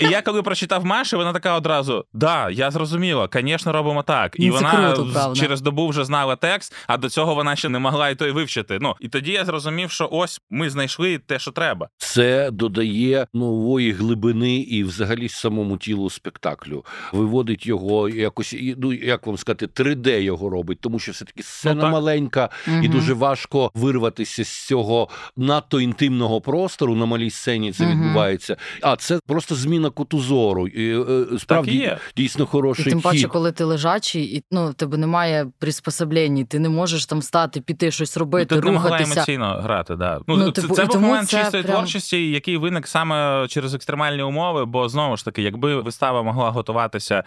[0.00, 4.36] І я коли прочитав Маші, вона така одразу: да, я зрозуміла, звісно, робимо так.
[4.38, 7.78] І Це вона круто, через добу вже знала текст, а до цього вона ще не
[7.78, 8.78] могла і той вивчити.
[8.80, 11.88] Ну і тоді я зрозумів, що ось ми знайшли те, що треба.
[11.98, 16.84] Це додає нової глибини і, взагалі, самому тілу спектаклю.
[17.12, 21.84] Виводить його якось, ну як вам сказати, 3D його робить, тому що все таки сцена
[21.84, 22.76] ну, маленька, угу.
[22.82, 26.94] і дуже важко вирватися з цього надто інтимного простору.
[26.94, 27.92] На малій сцені це угу.
[27.92, 28.56] відбувається.
[28.82, 30.68] А це просто зміна куту зору.
[30.68, 31.98] І, е, Справді є.
[32.16, 32.86] дійсно хороший.
[32.86, 37.06] І Тим паче, коли ти лежачий, і ну в тебе немає приспособлень, ти не можеш
[37.06, 39.08] там стати, піти щось робити, ну, ти рухатися.
[39.08, 39.96] не емоційно грати.
[39.96, 40.20] Да.
[40.26, 41.76] Ну, ну Це, типу, це був момент чистої прям...
[41.76, 44.64] творчості, який виник саме через екстремальні умови.
[44.64, 47.24] Бо знову ж таки, якби вистава могла готуватися,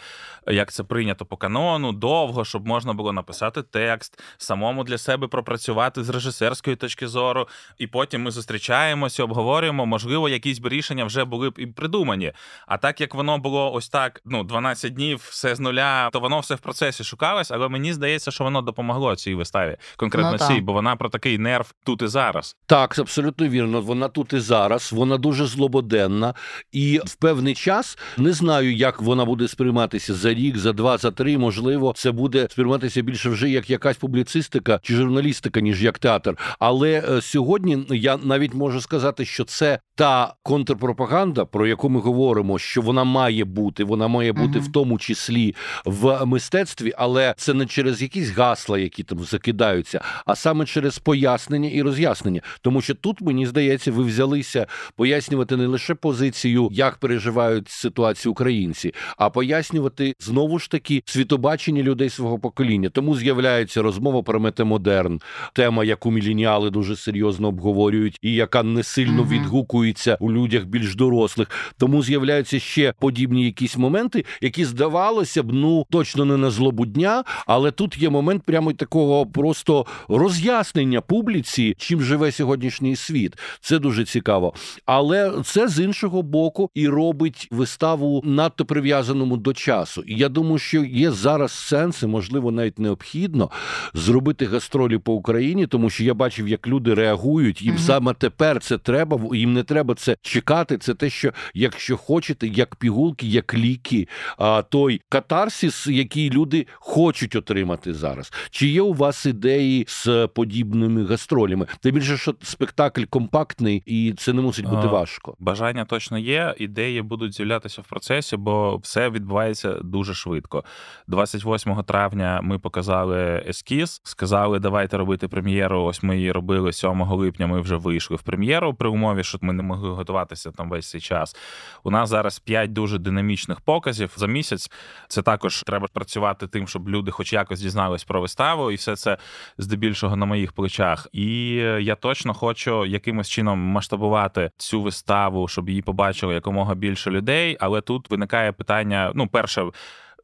[0.48, 6.04] як це прийнято по канону, довго, щоб можна було написати текст самому для себе пропрацювати
[6.04, 7.48] з режисерської точки зору,
[7.78, 9.86] і потім ми зустрічаємося, обговорюємо.
[9.86, 12.34] Можливо, якісь б рішення вже були б і придумані.
[12.68, 16.40] А так як воно було ось так, ну 12 днів, все з нуля, то воно
[16.40, 20.62] все в процесі шукалось, але мені здається, що воно допомогло цій виставі, конкретно ну, цій,
[20.62, 22.56] бо вона про такий нерв тут і зараз.
[22.66, 23.82] Так, абсолютно вірно.
[23.82, 26.34] Вона тут і зараз, вона дуже злободенна,
[26.72, 31.12] і в певний час не знаю, як вона буде сприйматися за рік, за два, за
[31.12, 31.38] три.
[31.38, 36.38] Можливо, це буде сприйматися більше вже як якась публіцистика чи журналістика, ніж як театр.
[36.60, 42.60] Але е, сьогодні я навіть можу сказати, що це та контрпропаганда, про яку ми говоримо,
[42.60, 44.68] що вона має бути, вона має бути угу.
[44.68, 50.36] в тому числі в мистецтві, але це не через якісь гасла, які там закидаються, а
[50.36, 52.42] саме через пояснення і роз'яснення.
[52.62, 58.94] Тому що тут мені здається, ви взялися пояснювати не лише позицію, як переживають ситуацію українці,
[59.18, 62.90] а пояснювати знову ж таки світобачення людей свого покоління.
[62.90, 65.20] Тому з'являється розмова про метамодерн,
[65.54, 70.96] тема, яку міленіали дуже серйозно обговорюють, і яка не сильно uh відгукується у людях більш
[70.96, 71.48] дорослих.
[71.78, 77.24] Тому з'являються ще подібні якісь моменти, які здавалося б, ну точно не на злобу дня,
[77.48, 83.34] але тут є момент прямо такого просто роз'яснення публіці, чим живе сьогоднішній світ.
[83.62, 84.54] Це дуже цікаво.
[84.86, 90.04] Але це з іншого боку і робить виставу надто прив'язаному до часу.
[90.08, 93.50] І я думаю, що є зараз сенси, можливо, навіть необхідно
[93.94, 97.62] зробити гастролі по Україні, тому що я бачив, як люди реагують.
[97.62, 99.36] Їм mm саме тепер це треба.
[99.36, 100.78] Їм не треба це чекати.
[100.78, 104.08] Це те, що якщо хочете, як пігулки, як ліки,
[104.38, 108.34] а той катарсіс, який люди хочуть отримати зараз.
[108.50, 111.68] Чи є у вас ідеї з подібними гастролями?
[111.80, 115.36] Тим більше, що спектакль компактний, і це не мусить бути важко.
[115.40, 116.56] Бажання точно є.
[116.58, 120.64] Ідеї будуть з'являтися в процесі, бо все відбувається дуже швидко.
[121.08, 123.65] 28 травня ми показали ескіз,
[124.04, 125.84] сказали, давайте робити прем'єру.
[125.84, 127.48] Ось ми її робили 7 липня.
[127.48, 131.02] Ми вже вийшли в прем'єру при умові, що ми не могли готуватися там весь цей
[131.02, 131.36] час.
[131.84, 134.72] У нас зараз 5 дуже динамічних показів за місяць.
[135.08, 139.18] Це також треба працювати тим, щоб люди, хоч якось дізнались про виставу, і все це
[139.58, 141.08] здебільшого на моїх плечах.
[141.12, 147.58] І я точно хочу якимось чином масштабувати цю виставу, щоб її побачили якомога більше людей.
[147.60, 149.66] Але тут виникає питання: ну, перше.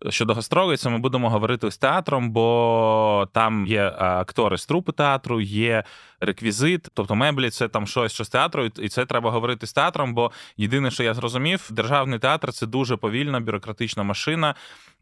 [0.10, 5.42] Щодо гастролей, це ми будемо говорити з театром, бо там є актори з трупи театру,
[5.42, 5.84] є
[6.20, 10.14] реквізит, тобто меблі, це там щось що з театру, і це треба говорити з театром.
[10.14, 14.56] Бо єдине, що я зрозумів, державний театр це дуже повільна бюрократична машина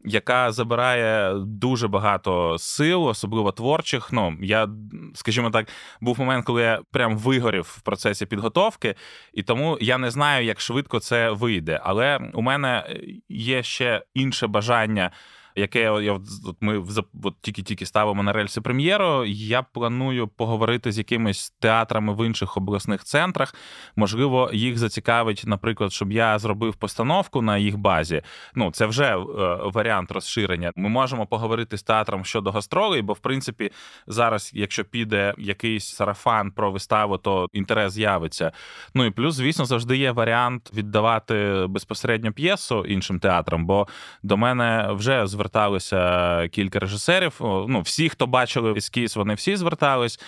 [0.04, 4.12] яка забирає дуже багато сил, особливо творчих.
[4.12, 4.68] Ну я,
[5.14, 5.68] скажімо так,
[6.00, 8.94] був момент, коли я прям вигорів в процесі підготовки,
[9.34, 11.80] і тому я не знаю, як швидко це вийде.
[11.84, 12.96] Але у мене
[13.28, 15.10] є ще інше бажання 嘅。
[15.60, 16.84] Яке я от ми
[17.24, 19.24] от тільки-тільки ставимо на рельси прем'єру.
[19.24, 23.54] Я планую поговорити з якимись театрами в інших обласних центрах.
[23.96, 28.22] Можливо, їх зацікавить, наприклад, щоб я зробив постановку на їх базі.
[28.54, 29.18] Ну, це вже е,
[29.64, 30.72] варіант розширення.
[30.76, 33.70] Ми можемо поговорити з театром щодо гастролей, бо в принципі
[34.06, 38.52] зараз, якщо піде якийсь сарафан про виставу, то інтерес з'явиться.
[38.94, 43.86] Ну і плюс, звісно, завжди є варіант віддавати безпосередньо п'єсу іншим театрам, бо
[44.22, 47.36] до мене вже звертаються зверталися кілька режисерів.
[47.40, 50.20] Ну, всі, хто бачили ескіз, вони всі звертались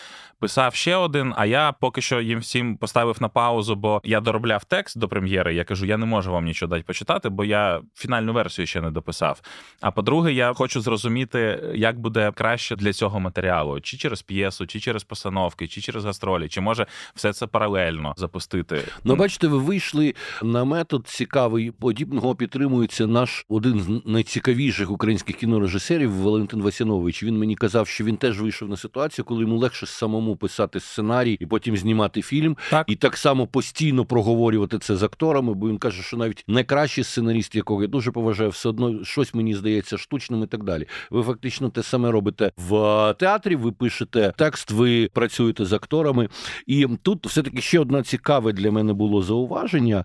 [0.42, 1.32] писав ще один.
[1.36, 5.54] А я поки що їм всім поставив на паузу, бо я доробляв текст до прем'єри.
[5.54, 8.90] Я кажу, я не можу вам нічого дати почитати, бо я фінальну версію ще не
[8.90, 9.40] дописав.
[9.80, 14.80] А по-друге, я хочу зрозуміти, як буде краще для цього матеріалу, чи через п'єсу, чи
[14.80, 18.82] через постановки, чи через гастролі, чи може все це паралельно запустити.
[19.04, 21.70] Ну, бачите, ви вийшли на метод цікавий.
[21.70, 27.22] Подібного підтримується наш один з найцікавіших українських кінорежисерів Валентин Васянович.
[27.22, 30.80] Він мені казав, що він теж вийшов на ситуацію, коли йому легше самому самому писати
[30.80, 32.86] сценарій і потім знімати фільм, так.
[32.88, 35.54] і так само постійно проговорювати це з акторами.
[35.54, 39.54] Бо він каже, що навіть найкращий сценарист, якого я дуже поважаю, все одно щось мені
[39.54, 40.86] здається штучним і так далі.
[41.10, 43.56] Ви фактично те саме робите в театрі.
[43.56, 46.28] Ви пишете текст, ви працюєте з акторами,
[46.66, 50.04] і тут все таки ще одна цікаве для мене було зауваження.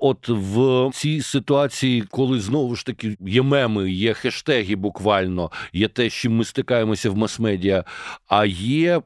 [0.00, 6.10] От в цій ситуації, коли знову ж таки є меми, є хештеги, буквально є те,
[6.10, 7.84] з чим ми стикаємося в мас-медіа,
[8.28, 9.02] а є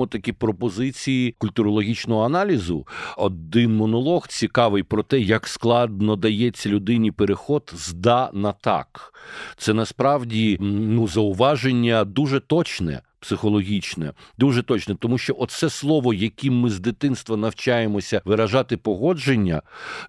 [0.00, 2.86] прямо такі пропозиції культурологічного аналізу.
[3.16, 9.12] Один монолог цікавий про те, як складно дається людині переход з да на так.
[9.56, 16.70] Це насправді ну зауваження дуже точне психологічне, дуже точне, тому що оце слово, яким ми
[16.70, 19.62] з дитинства навчаємося виражати погодження,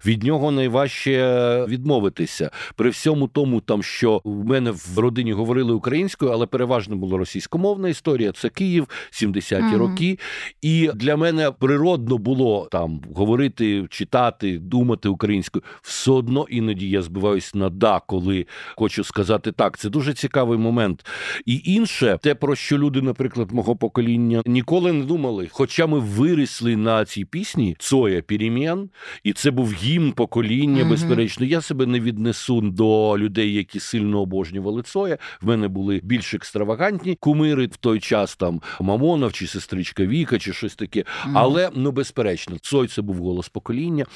[0.06, 2.50] від нього найважче відмовитися.
[2.76, 7.88] При всьому тому, там що в мене в родині говорили українською, але переважно була російськомовна
[7.88, 8.32] історія.
[8.32, 9.76] Це Київ, 70-ті mm-hmm.
[9.76, 10.18] роки.
[10.62, 15.62] І для мене природно було там говорити, читати, думати українською.
[15.82, 18.46] Все одно іноді я збиваюсь на да, коли
[18.76, 19.78] хочу сказати так.
[19.78, 21.06] Це дуже цікавий момент.
[21.46, 25.48] І інше, те, про що люди люди, наприклад, мого покоління, ніколи не думали.
[25.52, 28.90] Хоча ми виросли на цій пісні Цоя Перемін,
[29.24, 31.46] і це був гімн покоління, безперечно.
[31.46, 35.18] Я себе не віднесу до людей, які сильно обожнювали Цоя.
[35.40, 40.52] В мене були більш екстравагантні кумири в той час там Мамонов чи сестричка Віка, чи
[40.52, 41.04] щось таке.
[41.34, 44.06] Але ну безперечно, Цой це був голос покоління.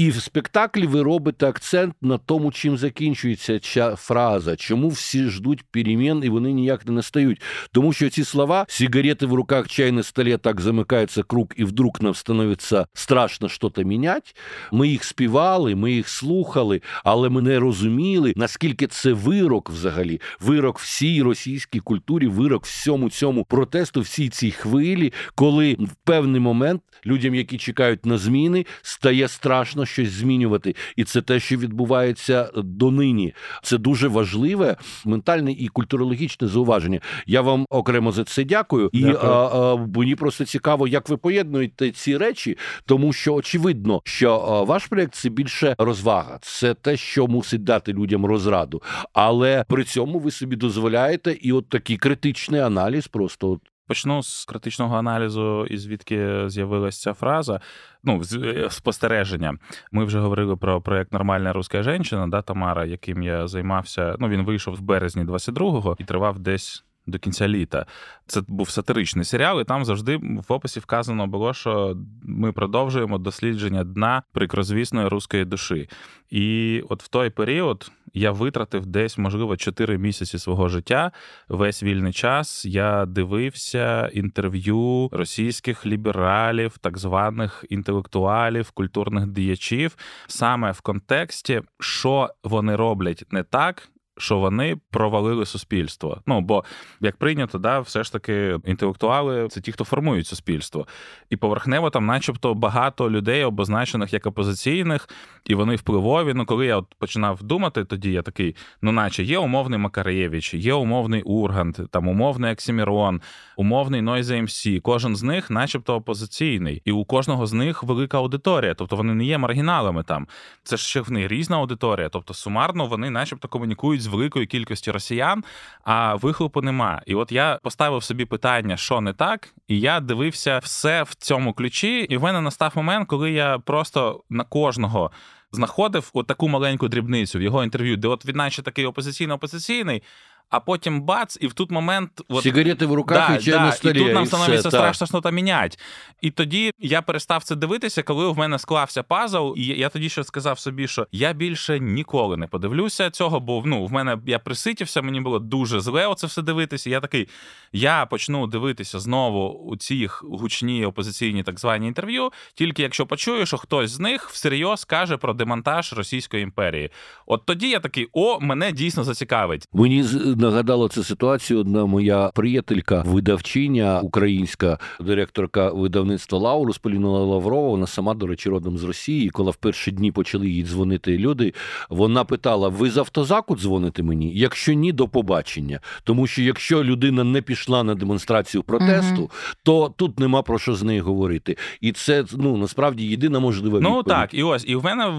[0.00, 5.64] І в спектаклі ви робите акцент на тому, чим закінчується ця фраза, чому всі ждуть
[5.70, 7.42] перемін і вони ніяк не настають.
[7.72, 11.92] Тому що ці слова сигарети в руках, чай на столі, так замикається круг, і вдруг
[12.00, 14.30] нам становиться страшно щось міняти.
[14.72, 20.78] Ми їх співали, ми їх слухали, але ми не розуміли, наскільки це вирок взагалі, вирок
[20.78, 27.34] всій російській культурі, вирок всьому цьому протесту, всій цій хвилі, коли в певний момент людям,
[27.34, 33.34] які чекають на зміни, стає страшно щось змінювати, і це те, що відбувається донині.
[33.62, 37.00] Це дуже важливе ментальне і культурологічне зауваження.
[37.26, 38.90] Я вам окремо за це дякую.
[38.92, 44.64] І а, а, мені просто цікаво, як ви поєднуєте ці речі, тому що очевидно, що
[44.68, 48.82] ваш проєкт– це більше розвага, це те, що мусить дати людям розраду,
[49.12, 53.60] але при цьому ви собі дозволяєте і от такий критичний аналіз, просто от
[53.90, 57.60] Почну з критичного аналізу, і звідки з'явилася ця фраза.
[58.04, 59.54] Ну, е, спостереження.
[59.92, 64.16] Ми вже говорили про проект Нормальна руська жінка, да, Тамара, яким я займався.
[64.18, 66.84] Ну, він вийшов в березні 22-го і тривав десь.
[67.10, 67.86] До кінця літа
[68.26, 73.84] це був сатиричний серіал, і там завжди в описі вказано було, що ми продовжуємо дослідження
[73.84, 75.88] дна прикрозвісної руської душі.
[76.30, 81.12] І от в той період я витратив десь, можливо, 4 місяці свого життя.
[81.48, 89.96] Весь вільний час я дивився інтерв'ю російських лібералів, так званих інтелектуалів, культурних діячів,
[90.26, 93.88] саме в контексті, що вони роблять не так
[94.20, 96.22] що вони провалили суспільство.
[96.26, 96.64] Ну бо
[97.00, 100.86] як прийнято, да, все ж таки інтелектуали це ті, хто формують суспільство,
[101.30, 105.08] і поверхнево там, начебто, багато людей обозначених як опозиційних,
[105.44, 106.34] і вони впливові.
[106.34, 110.74] Ну, коли я от починав думати, тоді я такий: ну, наче є умовний Макареєвич, є
[110.74, 113.20] умовний Ургант, там умовний Оксімірон,
[113.56, 114.68] умовний Нойзе МС.
[114.82, 119.24] Кожен з них, начебто, опозиційний, і у кожного з них велика аудиторія, тобто вони не
[119.24, 120.26] є маргіналами там.
[120.62, 124.90] Це ж ще в них різна аудиторія, тобто сумарно вони, начебто, комунікують з великої кількості
[124.90, 125.44] росіян,
[125.84, 127.02] а вихлопу нема.
[127.06, 131.52] І от я поставив собі питання, що не так, і я дивився все в цьому
[131.52, 131.98] ключі.
[131.98, 135.10] І в мене настав момент, коли я просто на кожного.
[135.52, 140.02] Знаходив от таку маленьку дрібницю в його інтерв'ю, де от він наче такий опозиційно-опозиційний,
[140.50, 143.60] а потім бац, і в тут момент от, сигарети в руках да, і чай да,
[143.60, 144.00] на столі.
[144.00, 145.76] І тут нам становиться страшно щось міняти.
[146.20, 150.24] І тоді я перестав це дивитися, коли в мене склався пазл, і я тоді ще
[150.24, 155.02] сказав собі, що я більше ніколи не подивлюся цього, бо ну в мене я приситівся,
[155.02, 156.90] мені було дуже зле оце все дивитися.
[156.90, 157.28] Я такий,
[157.72, 163.56] я почну дивитися знову у ці гучні опозиційні так звані інтерв'ю, тільки якщо почую, що
[163.56, 166.90] хтось з них всерйоз каже про демонтаж Російської імперії.
[167.26, 169.68] От тоді я такий, о, мене дійсно зацікавить.
[169.72, 170.02] Мені
[170.40, 177.68] нагадала цю ситуацію одна моя приятелька, видавчиня, українська директорка видавництва Лаурус Поліна Лаврова.
[177.68, 179.30] Вона сама, до речі, родом з Росії.
[179.30, 181.54] Коли в перші дні почали їй дзвонити люди,
[181.90, 184.32] вона питала: ви з автозаку дзвоните мені?
[184.34, 185.80] Якщо ні, до побачення.
[186.04, 189.30] Тому що якщо людина не пішла на демонстрацію протесту, угу.
[189.62, 191.56] то тут нема про що з нею говорити.
[191.80, 194.06] І це ну насправді єдина можлива ну, відповідь.
[194.08, 195.12] Ну так, і ось і в мене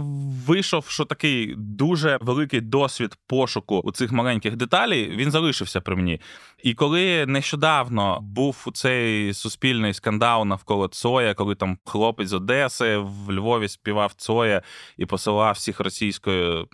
[0.47, 6.21] вийшов, що такий дуже великий досвід пошуку у цих маленьких деталей він залишився при мені.
[6.63, 13.31] І коли нещодавно був цей суспільний скандал навколо Цоя, коли там хлопець з Одеси в
[13.31, 14.61] Львові співав Цоя
[14.97, 16.67] і посилав всіх російською,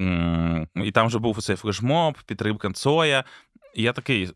[0.75, 3.23] і там вже був цей флешмоб, підтримка Цоя.
[3.75, 4.29] Я такий.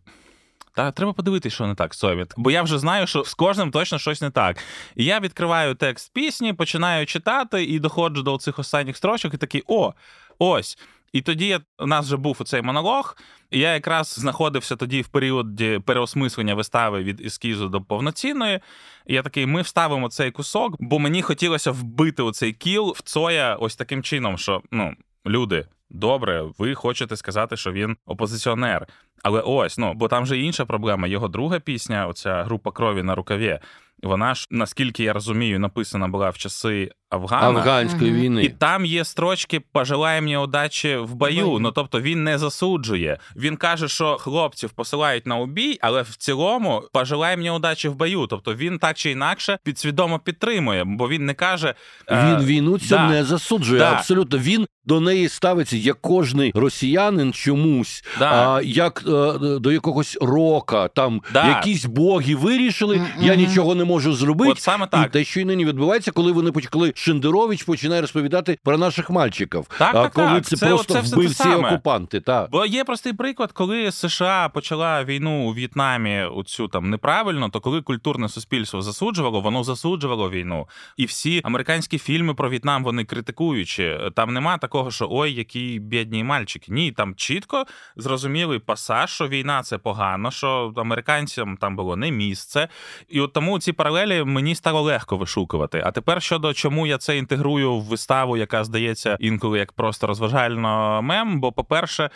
[0.76, 4.00] Та треба подивитися, що не так з Бо я вже знаю, що з кожним точно
[4.00, 4.58] щось не так.
[4.96, 9.64] І я відкриваю текст пісні, починаю читати і доходжу до цих останніх строчок, і такий:
[9.68, 9.94] о,
[10.40, 10.78] ось.
[11.14, 13.18] І тоді у нас вже був оцей монолог.
[13.52, 18.60] і Я якраз знаходився тоді в періоді переосмислення вистави від ескізу до повноцінної.
[19.08, 23.56] І Я такий: ми вставимо цей кусок, бо мені хотілося вбити оцей кіл в Цоя
[23.56, 24.94] ось таким чином, що ну,
[25.26, 25.66] люди.
[25.94, 28.88] Добре, ви хочете сказати, що він опозиціонер.
[29.24, 31.08] Але ось, ну бо там же інша проблема.
[31.08, 33.60] Його друга пісня, оця група крові на рукаві,
[34.04, 37.60] вона ж, наскільки я розумію, написана була в часи Афгана.
[37.60, 38.44] афганської війни.
[38.44, 41.58] І там є строчки «Пожелай мені удачі в бою.
[41.60, 43.18] Ну тобто він не засуджує.
[43.36, 48.28] Він каже, що хлопців посилають на убій, але в цілому «Пожелай мені удачі в бою.
[48.30, 51.74] Тобто він так чи інакше підсвідомо підтримує, бо він не каже
[52.10, 53.10] е, Він війну цю да.
[53.10, 53.80] не засуджує.
[53.80, 53.92] Да.
[53.92, 58.56] Абсолютно він до неї ставиться як кожний росіянин чомусь, Да.
[58.56, 60.88] а як е, до якогось рока.
[60.88, 61.48] Там Да.
[61.48, 64.52] якісь боги вирішили, я нічого не можу зробити.
[64.52, 65.12] От саме І так.
[65.12, 69.66] те, що й нині відбувається, коли вони почали Шендерович починає розповідати про наших мальчиків.
[69.78, 70.46] Так, так, коли так.
[70.46, 71.68] це, Це- просто це все те вбивці саме.
[71.70, 72.22] окупанти.
[72.22, 72.48] Та.
[72.52, 77.82] Бо є простий приклад, коли США почала війну у В'єтнамі оцю там неправильно, то коли
[77.82, 80.68] культурне суспільство засуджувало, воно засуджувало війну.
[80.98, 84.00] І всі американські фільми про В'єтнам вони критикуючи.
[84.16, 86.72] Там нема такого, що ой, які бідні мальчики.
[86.72, 92.68] Ні, там чітко зрозумілий пасаж, що війна це погано, що американцям там було не місце.
[93.10, 95.84] І от тому ці паралелі мені стало легко вишукувати.
[95.86, 101.02] А тепер щодо чому я це інтегрую в виставу, яка здається інколи як просто розважально
[101.02, 101.40] мем.
[101.40, 102.10] Бо, по-перше,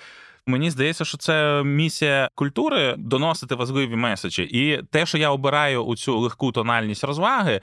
[0.47, 4.43] Мені здається, що це місія культури доносити важливі меседжі.
[4.43, 7.61] І те, що я обираю у цю легку тональність розваги,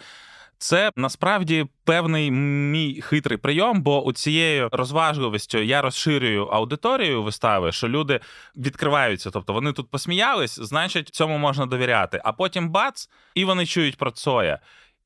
[0.58, 7.88] це насправді певний мій хитрий прийом, бо у цією розважливістю я розширюю аудиторію вистави, що
[7.88, 8.20] люди
[8.56, 9.30] відкриваються.
[9.30, 12.20] Тобто вони тут посміялись, значить, цьому можна довіряти.
[12.24, 14.58] А потім бац, і вони чують про Цоя.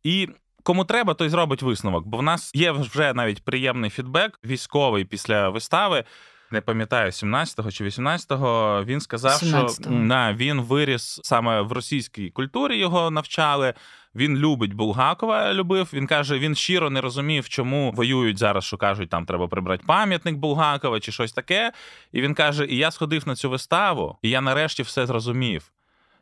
[0.02, 0.28] І
[0.66, 5.48] Кому треба, той зробить висновок, бо в нас є вже навіть приємний фідбек військовий після
[5.48, 6.04] вистави.
[6.50, 9.68] Не пам'ятаю, 17-го чи 18-го, Він сказав, 17-го.
[9.68, 12.78] що на він виріс саме в російській культурі.
[12.78, 13.74] Його навчали.
[14.14, 15.54] Він любить Булгакова.
[15.54, 15.90] Любив.
[15.92, 20.36] Він каже, він щиро не розумів, чому воюють зараз, що кажуть, там треба прибрати пам'ятник
[20.36, 21.72] Булгакова чи щось таке.
[22.12, 25.70] І він каже: І я сходив на цю виставу, і я нарешті все зрозумів.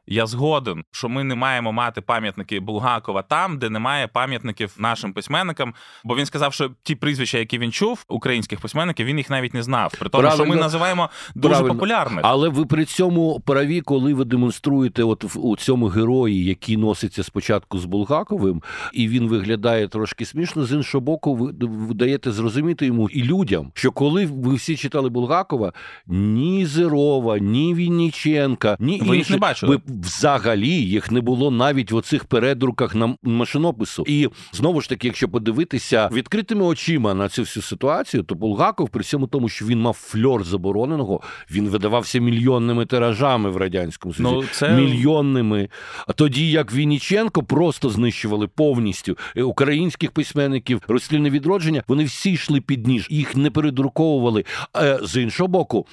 [0.07, 5.75] Я згоден, що ми не маємо мати пам'ятники Булгакова там, де немає пам'ятників нашим письменникам.
[6.05, 9.63] Бо він сказав, що ті прізвища, які він чув, українських письменників, він їх навіть не
[9.63, 9.95] знав.
[9.99, 11.75] При тому, що ми називаємо дуже Правильно.
[11.75, 12.21] популярних.
[12.23, 17.23] Але ви при цьому праві, коли ви демонструєте от в- у цьому герої, який носиться
[17.23, 22.87] спочатку з Булгаковим, і він виглядає трошки смішно, з іншого боку, ви, ви даєте зрозуміти
[22.87, 25.73] йому і людям, що коли ви всі читали Булгакова,
[26.07, 29.77] ні Зерова, ні Вінніченка, ні Ви їх не бачили.
[29.77, 34.05] ви взагалі їх не було навіть в оцих передруках на машинопису.
[34.07, 39.03] І знову ж таки, якщо подивитися відкритими очима на цю всю ситуацію, то Булгаков, при
[39.03, 41.21] всьому тому, що він мав фльор забороненого,
[41.51, 44.35] він видавався мільйонними тиражами в радянському Союзі.
[44.35, 45.69] Ну, це Мільйонними.
[46.07, 52.61] А тоді як Вінніченко просто знищували повністю е, українських письменників, розстрільне відродження, вони всі йшли
[52.61, 54.45] під ніж, їх не передруковували.
[54.77, 55.87] Е, З іншого боку,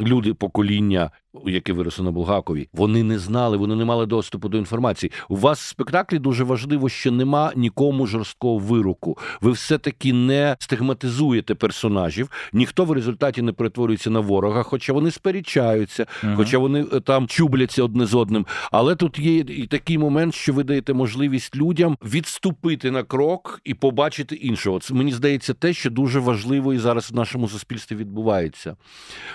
[0.00, 1.10] люди покоління,
[1.46, 5.12] яке виросло на Булгакові, вони не знали, вони не мали доступу до інформації.
[5.28, 9.18] У вас в спектаклі дуже важливо, що нема нікому жорсткого вироку.
[9.40, 16.06] Ви все-таки не стигматизуєте персонажів, ніхто в результаті не перетворюється на ворога, хоча вони сперечаються,
[16.22, 16.36] Мгм.
[16.36, 18.46] хоча вони е, там чубляться одне з одним.
[18.72, 23.74] Але тут є і такий момент, що ви даєте можливість людям відступити на крок і
[23.74, 24.78] побачити іншого.
[24.78, 28.76] Це мені здається те, що дуже важливо і зараз в нашому суспільстві відбувається.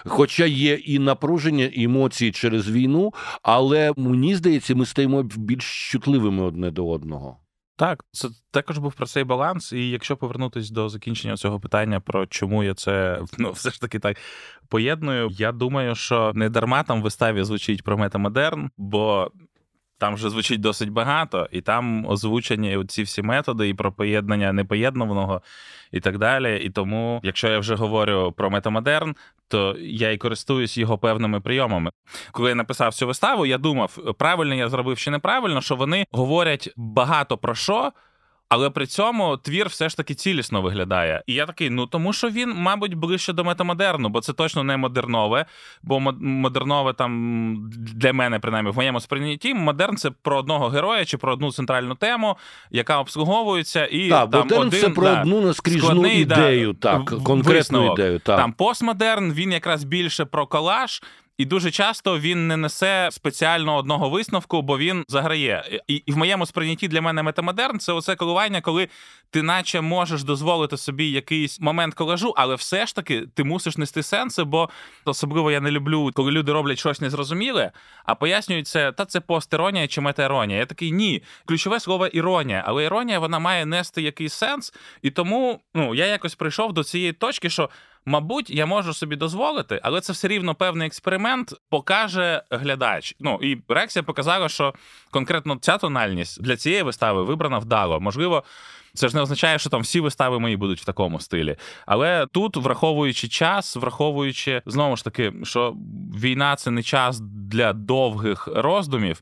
[0.05, 3.13] Хоча є і напруження, і емоції через війну,
[3.43, 7.37] але мені здається, ми стаємо більш чутливими одне до одного.
[7.75, 9.73] Так, це також був про цей баланс.
[9.73, 13.99] І якщо повернутись до закінчення цього питання про чому я це ну все ж таки
[13.99, 14.17] так
[14.69, 19.31] поєдную, я думаю, що не дарма там в виставі звучить про метамодерн, бо.
[19.97, 25.41] Там вже звучить досить багато, і там озвучені ці всі методи і про поєднання непоєднуваного
[25.91, 26.59] і так далі.
[26.65, 29.15] І тому, якщо я вже говорю про метамодерн,
[29.53, 31.91] то я і користуюсь його певними прийомами.
[32.31, 36.73] Коли я написав цю виставу, я думав, правильно я зробив чи неправильно, що вони говорять
[36.75, 37.91] багато про що.
[38.49, 41.23] Але при цьому твір все ж таки цілісно виглядає.
[41.27, 44.77] І я такий, ну тому що він, мабуть, ближче до метамодерну, бо це точно не
[44.77, 45.45] модернове.
[45.83, 51.17] Бо модернове там для мене, принаймні, в моєму сприйнятті, модерн це про одного героя чи
[51.17, 52.37] про одну центральну тему,
[52.71, 56.73] яка обслуговується, і Так, там модерн один це про да, одну наскрізну складний, да, ідею,
[56.73, 57.99] так, конкретну висновок.
[57.99, 58.19] ідею.
[58.19, 58.37] Так.
[58.37, 61.01] Там постмодерн, він якраз більше про колаж.
[61.37, 65.81] І дуже часто він не несе спеціально одного висновку, бо він заграє.
[65.87, 68.87] І, і в моєму сприйнятті для мене метамодерн це оце коливання, коли
[69.29, 74.03] ти наче можеш дозволити собі якийсь момент колажу, але все ж таки ти мусиш нести
[74.03, 74.69] сенси, бо
[75.05, 77.71] особливо я не люблю, коли люди роблять щось незрозуміле,
[78.05, 80.59] а пояснюють це, та це постіронія чи метаіронія.
[80.59, 81.23] Я такий ні.
[81.45, 84.73] Ключове слово іронія, але іронія вона має нести якийсь сенс.
[85.01, 87.69] І тому ну я якось прийшов до цієї точки, що
[88.05, 93.15] Мабуть, я можу собі дозволити, але це все рівно певний експеримент покаже глядач.
[93.19, 94.73] Ну і реакція показала, що
[95.11, 97.99] конкретно ця тональність для цієї вистави вибрана вдало.
[97.99, 98.43] Можливо,
[98.93, 101.55] це ж не означає, що там всі вистави мої будуть в такому стилі.
[101.85, 105.75] Але тут, враховуючи час, враховуючи знову ж таки, що
[106.19, 109.21] війна це не час для довгих роздумів.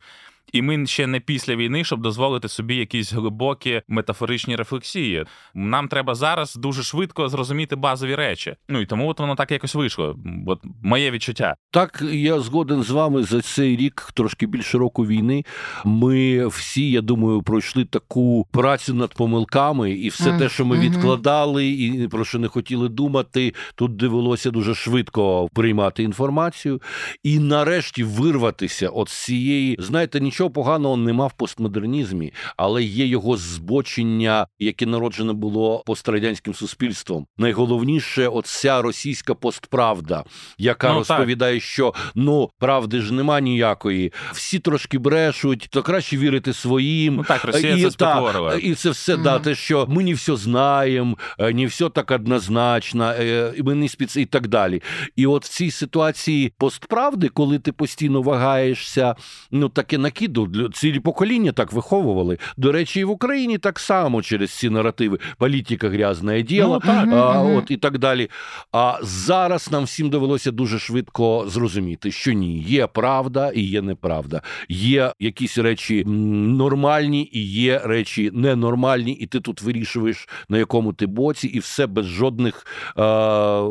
[0.52, 5.26] І ми ще не після війни, щоб дозволити собі якісь глибокі метафоричні рефлексії.
[5.54, 8.56] Нам треба зараз дуже швидко зрозуміти базові речі.
[8.70, 10.20] Ну і тому от воно так якось вийшло.
[10.47, 11.56] От моє відчуття.
[11.72, 15.45] Так я згоден з вами за цей рік, трошки більше року війни.
[15.86, 20.39] Ми всі, я думаю, пройшли таку працю над помилками, і все mm.
[20.39, 20.89] те, що ми mm-hmm.
[20.89, 26.82] відкладали, і про що не хотіли думати, тут довелося дуже швидко приймати інформацію
[27.24, 33.06] і нарешті вирватися от з цієї, знаєте, нічого нічого поганого нема в постмодернізмі, але є
[33.06, 37.28] його збочення, яке народжене було пострадянським суспільством.
[37.38, 40.24] Найголовніше, оця російська постправда,
[40.58, 41.64] яка ну, розповідає, так.
[41.64, 47.16] що ну правди ж нема ніякої, всі трошки брешуть, то краще вірити своїм.
[47.16, 49.24] Ну так, Росія і, це та, і це все mm-hmm.
[49.24, 54.18] дати, що ми не все знаємо, е, не все так однозначно, е, ми не спец
[54.18, 54.82] і так далі.
[55.16, 59.16] І от в цій ситуації постправди, коли ти постійно вагаєшся,
[59.52, 62.38] ну таке накид до цілі покоління так виховували.
[62.58, 67.10] До речі, і в Україні так само через ці наративи політика грязне діло, ну, так.
[67.12, 68.30] а, от і так далі.
[68.72, 74.42] А зараз нам всім довелося дуже швидко зрозуміти, що ні, є правда і є неправда.
[74.70, 81.06] Є якісь речі нормальні і є речі ненормальні, і ти тут вирішуєш на якому ти
[81.06, 82.66] боці, і все без жодних
[82.98, 83.02] е,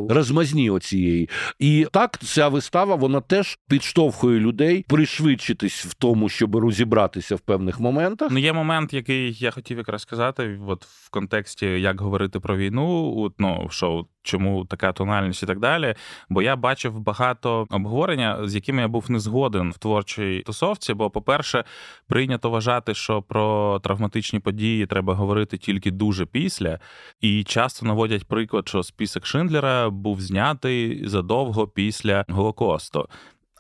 [0.08, 1.28] розмазні оцієї.
[1.58, 7.40] І так ця вистава вона теж підштовхує людей пришвидшитись в тому, щоб щоб розібратися в
[7.40, 8.28] певних моментах.
[8.30, 13.14] Ну, є момент, який я хотів якраз сказати, от в контексті як говорити про війну,
[13.16, 15.94] от, ну що чому така тональність і так далі.
[16.28, 20.94] Бо я бачив багато обговорення, з якими я був не згоден в творчій тусовці.
[20.94, 21.64] Бо, по-перше,
[22.08, 26.78] прийнято вважати, що про травматичні події треба говорити тільки дуже після,
[27.20, 33.08] і часто наводять приклад, що список Шиндлера був знятий задовго після Голокосту.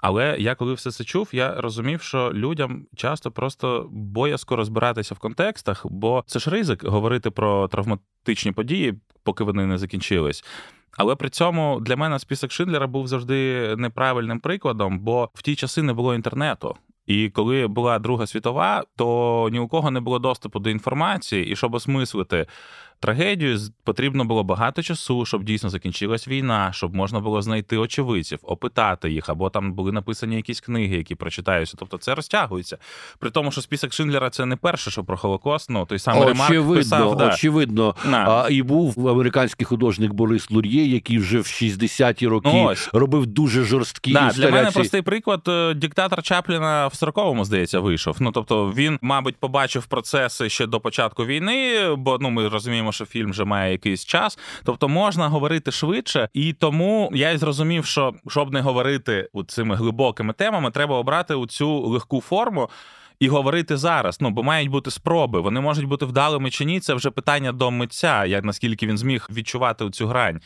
[0.02, 5.18] Але я коли все це чув, я розумів, що людям часто просто боязко розбиратися в
[5.18, 10.44] контекстах, бо це ж ризик говорити про травматичні події, поки вони не закінчились.
[10.96, 15.82] Але при цьому для мене список Шиндлера був завжди неправильним прикладом, бо в ті часи
[15.82, 16.76] не було інтернету.
[17.06, 21.56] І коли була Друга світова, то ні у кого не було доступу до інформації, і
[21.56, 22.46] щоб осмислити
[23.00, 29.10] трагедію, потрібно було багато часу, щоб дійсно закінчилась війна, щоб можна було знайти очевидців, опитати
[29.10, 31.76] їх, або там були написані якісь книги, які прочитаються.
[31.78, 32.78] Тобто це розтягується.
[33.18, 36.74] При тому, що список Шиндлера це не перше, що про Холокост, ну той самий Ремарк
[36.74, 37.16] писав.
[37.16, 37.28] Да.
[37.34, 43.26] Очевидно, а, і був американський художник Борис Лур'є, який вже в 60-ті роки ну, робив
[43.26, 44.50] дуже жорсткі да, інсталяції.
[44.50, 45.40] Для мене простий приклад.
[45.48, 48.16] Е, диктатор Чапліна в 40-му, здається, вийшов.
[48.20, 53.04] Ну тобто він, мабуть, побачив процеси ще до початку війни, бо ну ми розуміємо що
[53.04, 54.38] фільм вже має якийсь час.
[54.64, 60.32] Тобто можна говорити швидше, і тому я й зрозумів, що щоб не говорити цими глибокими
[60.32, 62.70] темами, треба обрати у цю легку форму.
[63.20, 65.40] І говорити зараз, ну бо мають бути спроби.
[65.40, 66.80] Вони можуть бути вдалими чи ні.
[66.80, 70.40] Це вже питання до митця, як наскільки він зміг відчувати цю грань.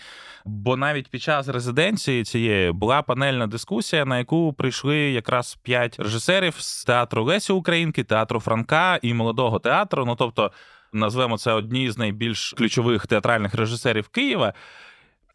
[0.45, 6.55] Бо навіть під час резиденції цієї була панельна дискусія, на яку прийшли якраз п'ять режисерів
[6.59, 10.05] з театру Лесі Українки, театру Франка і молодого театру.
[10.05, 10.51] Ну тобто
[10.95, 14.53] назвемо це одні з найбільш ключових театральних режисерів Києва.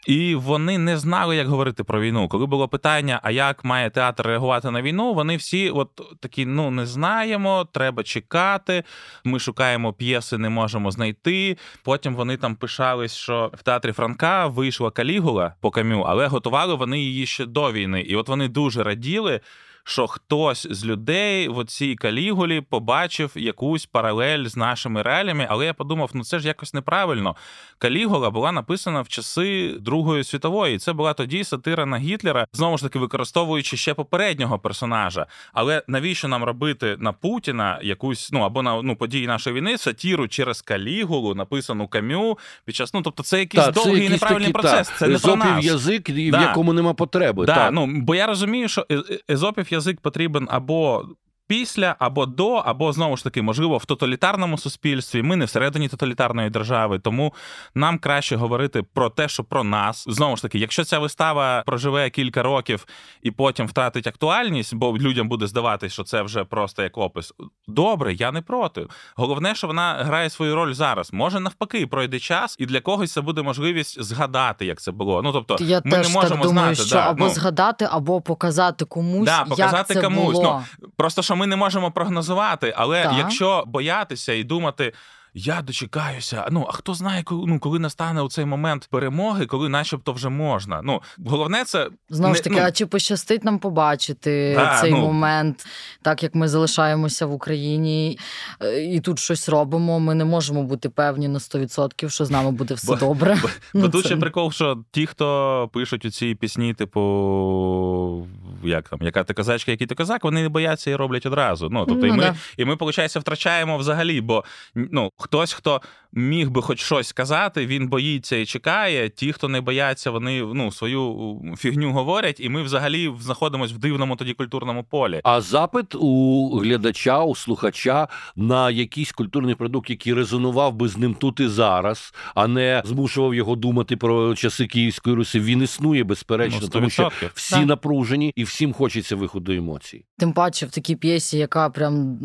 [0.08, 2.28] І вони не знали, як говорити про війну.
[2.28, 5.90] Коли було питання, а як має театр реагувати на війну, вони всі от
[6.20, 8.84] такі: ну не знаємо, треба чекати.
[9.24, 11.58] Ми шукаємо п'єси, не можемо знайти.
[11.84, 17.00] Потім вони там пишались, що в театрі Франка вийшла Калігула по камю, але готували вони
[17.00, 18.02] її ще до війни.
[18.02, 19.42] І от вони дуже раділи
[19.84, 25.74] що хтось з людей в цій калігулі побачив якусь паралель з нашими реаліями, але я
[25.74, 27.36] подумав, ну це ж якось неправильно.
[27.78, 30.76] Калігула була написана в часи Другої світової.
[30.76, 35.26] і Це була тоді сатира на Гітлера, знову ж таки використовуючи ще попереднього персонажа.
[35.54, 40.28] Але навіщо нам робити на Путіна якусь ну або на ну події нашої війни сатіру
[40.28, 42.94] через калігулу, написану кам'ю під час.
[42.94, 44.88] Ну тобто, це якийсь та, довгий це якийсь неправильний такі, процес.
[44.90, 45.66] Та, це не про нас.
[45.66, 46.38] язик, да.
[46.40, 47.46] в якому нема потреби.
[47.46, 47.72] Да, так.
[47.72, 48.86] ну бо я розумію, що
[49.30, 51.06] езопів язик потрібен або
[51.50, 55.24] після або до, або знову ж таки, можливо, в тоталітарному суспільстві.
[55.24, 57.34] Ми не всередині тоталітарної держави, тому
[57.76, 62.10] нам краще говорити про те, що про нас знову ж таки, якщо ця вистава проживе
[62.10, 62.86] кілька років
[63.22, 67.34] і потім втратить актуальність, бо людям буде здаватись, що це вже просто як опис.
[67.68, 68.88] Добре, я не проти.
[69.16, 71.14] Головне, що вона грає свою роль зараз.
[71.14, 75.22] Може навпаки, пройде час, і для когось це буде можливість згадати, як це було.
[75.22, 77.88] Ну тобто, я ми теж не можемо так думаю, знати що да, або ну, згадати,
[77.92, 79.26] або показати комусь.
[79.26, 80.34] Да, показати як це комусь.
[80.34, 80.64] Було.
[80.82, 83.14] Ну, Просто що ми не можемо прогнозувати, але Так.
[83.18, 84.94] якщо боятися і думати.
[85.34, 86.48] Я дочекаюся.
[86.52, 90.30] Ну а хто знає, коли ну коли настане у цей момент перемоги, коли, начебто, вже
[90.30, 90.82] можна.
[90.84, 94.98] Ну головне, це Знову ж таки, ну, а чи пощастить нам побачити Да, цей ну.
[94.98, 95.66] момент,
[96.02, 98.20] так як ми залишаємося в Україні
[98.62, 102.52] е, і тут щось робимо, ми не можемо бути певні на 100%, що з нами
[102.52, 103.38] буде все добре.
[103.42, 108.28] Бо Ну, тут це- ще прикол, що ті, хто пишуть у ці пісні, типу,
[108.64, 111.70] як там, яка ти козачка, який ти козак, вони не бояться і роблять одразу.
[111.70, 112.36] Ну, тобто, і Ну, ми, да.
[112.58, 114.44] і ми, виходить, втрачаємо взагалі, бо
[114.76, 115.82] ну, хтось, хто
[116.14, 119.10] міг би хоч щось сказати, він боїться і чекає.
[119.10, 124.16] Ті, хто не бояться, вони ну, свою фігню говорять, і ми взагалі знаходимося в дивному
[124.16, 125.22] тоді культурному полі.
[125.24, 131.14] А запит у глядача, у слухача на якийсь культурний продукт, який резонував би з ним
[131.14, 136.60] тут і зараз, а не змушував його думати про часи Київської Русі, він існує безперечно,
[136.64, 137.66] Ну, тому що всі Так.
[137.66, 140.06] напружені і всім хочеться виходу емоцій.
[140.18, 142.20] Тим паче в такій п'єсі, яка прям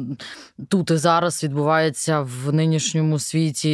[0.68, 3.73] тут і зараз відбувається в нинішньому світі,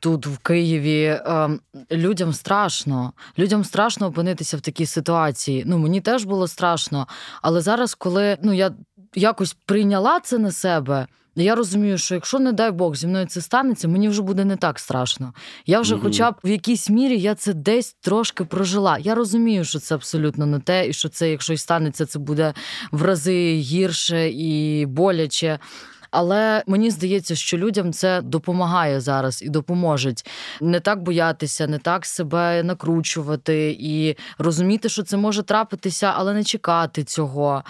[0.00, 1.20] тут в Києві.
[1.26, 1.60] ем,
[1.92, 3.12] Людям страшно.
[3.38, 5.62] Людям страшно опинитися в такій ситуації.
[5.66, 7.06] Ну мені теж було страшно.
[7.42, 8.70] Але зараз, коли ну я
[9.14, 11.06] якось прийняла це на себе.
[11.36, 14.56] Я розумію, що якщо, не дай Бог, зі мною це станеться, мені вже буде не
[14.56, 15.32] так страшно.
[15.66, 16.04] Я вже, Мгм.
[16.04, 18.98] хоча б в якійсь мірі, я це десь трошки прожила.
[18.98, 22.54] Я розумію, що це абсолютно не те, і що це, якщо й станеться, це буде
[22.92, 25.58] в рази гірше і боляче.
[26.14, 30.26] Але мені здається, що людям це допомагає зараз і допоможуть
[30.60, 36.44] не так боятися, не так себе накручувати і розуміти, що це може трапитися, але не
[36.44, 37.64] чекати цього.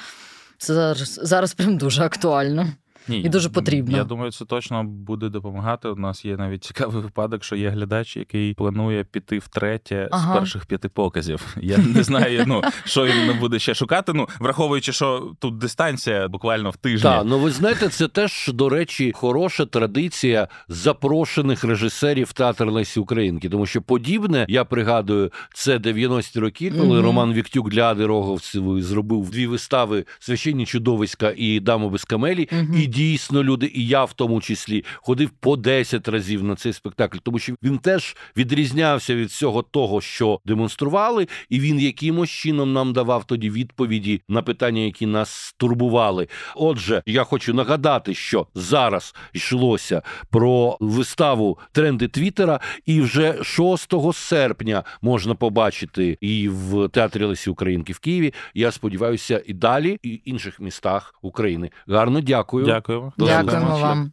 [0.58, 2.66] Це зараз, зараз прям дуже актуально.
[3.08, 3.96] Ні, І дуже потрібно.
[3.96, 5.88] Я думаю, це точно буде допомагати.
[5.88, 10.34] У нас є навіть цікавий випадок, що є глядач, який планує піти втретє Ага.
[10.34, 11.56] з перших п'яти показів.
[11.62, 14.12] Я не знаю, ну що він буде ще шукати.
[14.12, 17.02] Ну враховуючи, що тут дистанція буквально в тижні.
[17.02, 23.48] Так, ну ви знаєте, це теж, до речі, хороша традиція запрошених режисерів театр Лесі Українки.
[23.48, 27.04] Тому що подібне, я пригадую, це 90-ті роки, коли Мгм.
[27.04, 32.48] Роман Віктюк для Ади Роговцевої зробив дві вистави священні чудовиська і Дама без камелі.
[32.52, 32.74] Мгм.
[32.80, 37.18] І дійсно люди, і я в тому числі ходив по 10 разів на цей спектакль,
[37.22, 42.92] тому що він теж відрізнявся від всього того, що демонстрували, і він якимось чином нам
[42.92, 46.28] давав тоді відповіді на питання, які нас турбували.
[46.56, 54.84] Отже, я хочу нагадати, що зараз йшлося про виставу тренди Твіттера, і вже 6 серпня
[55.02, 58.34] можна побачити і в театрі Лесі Українки в Києві.
[58.54, 61.70] Я сподіваюся, і далі, і в інших містах України.
[61.86, 62.66] Гарно дякую.
[62.84, 63.12] Дякуємо.
[63.18, 64.12] Дякуємо вам.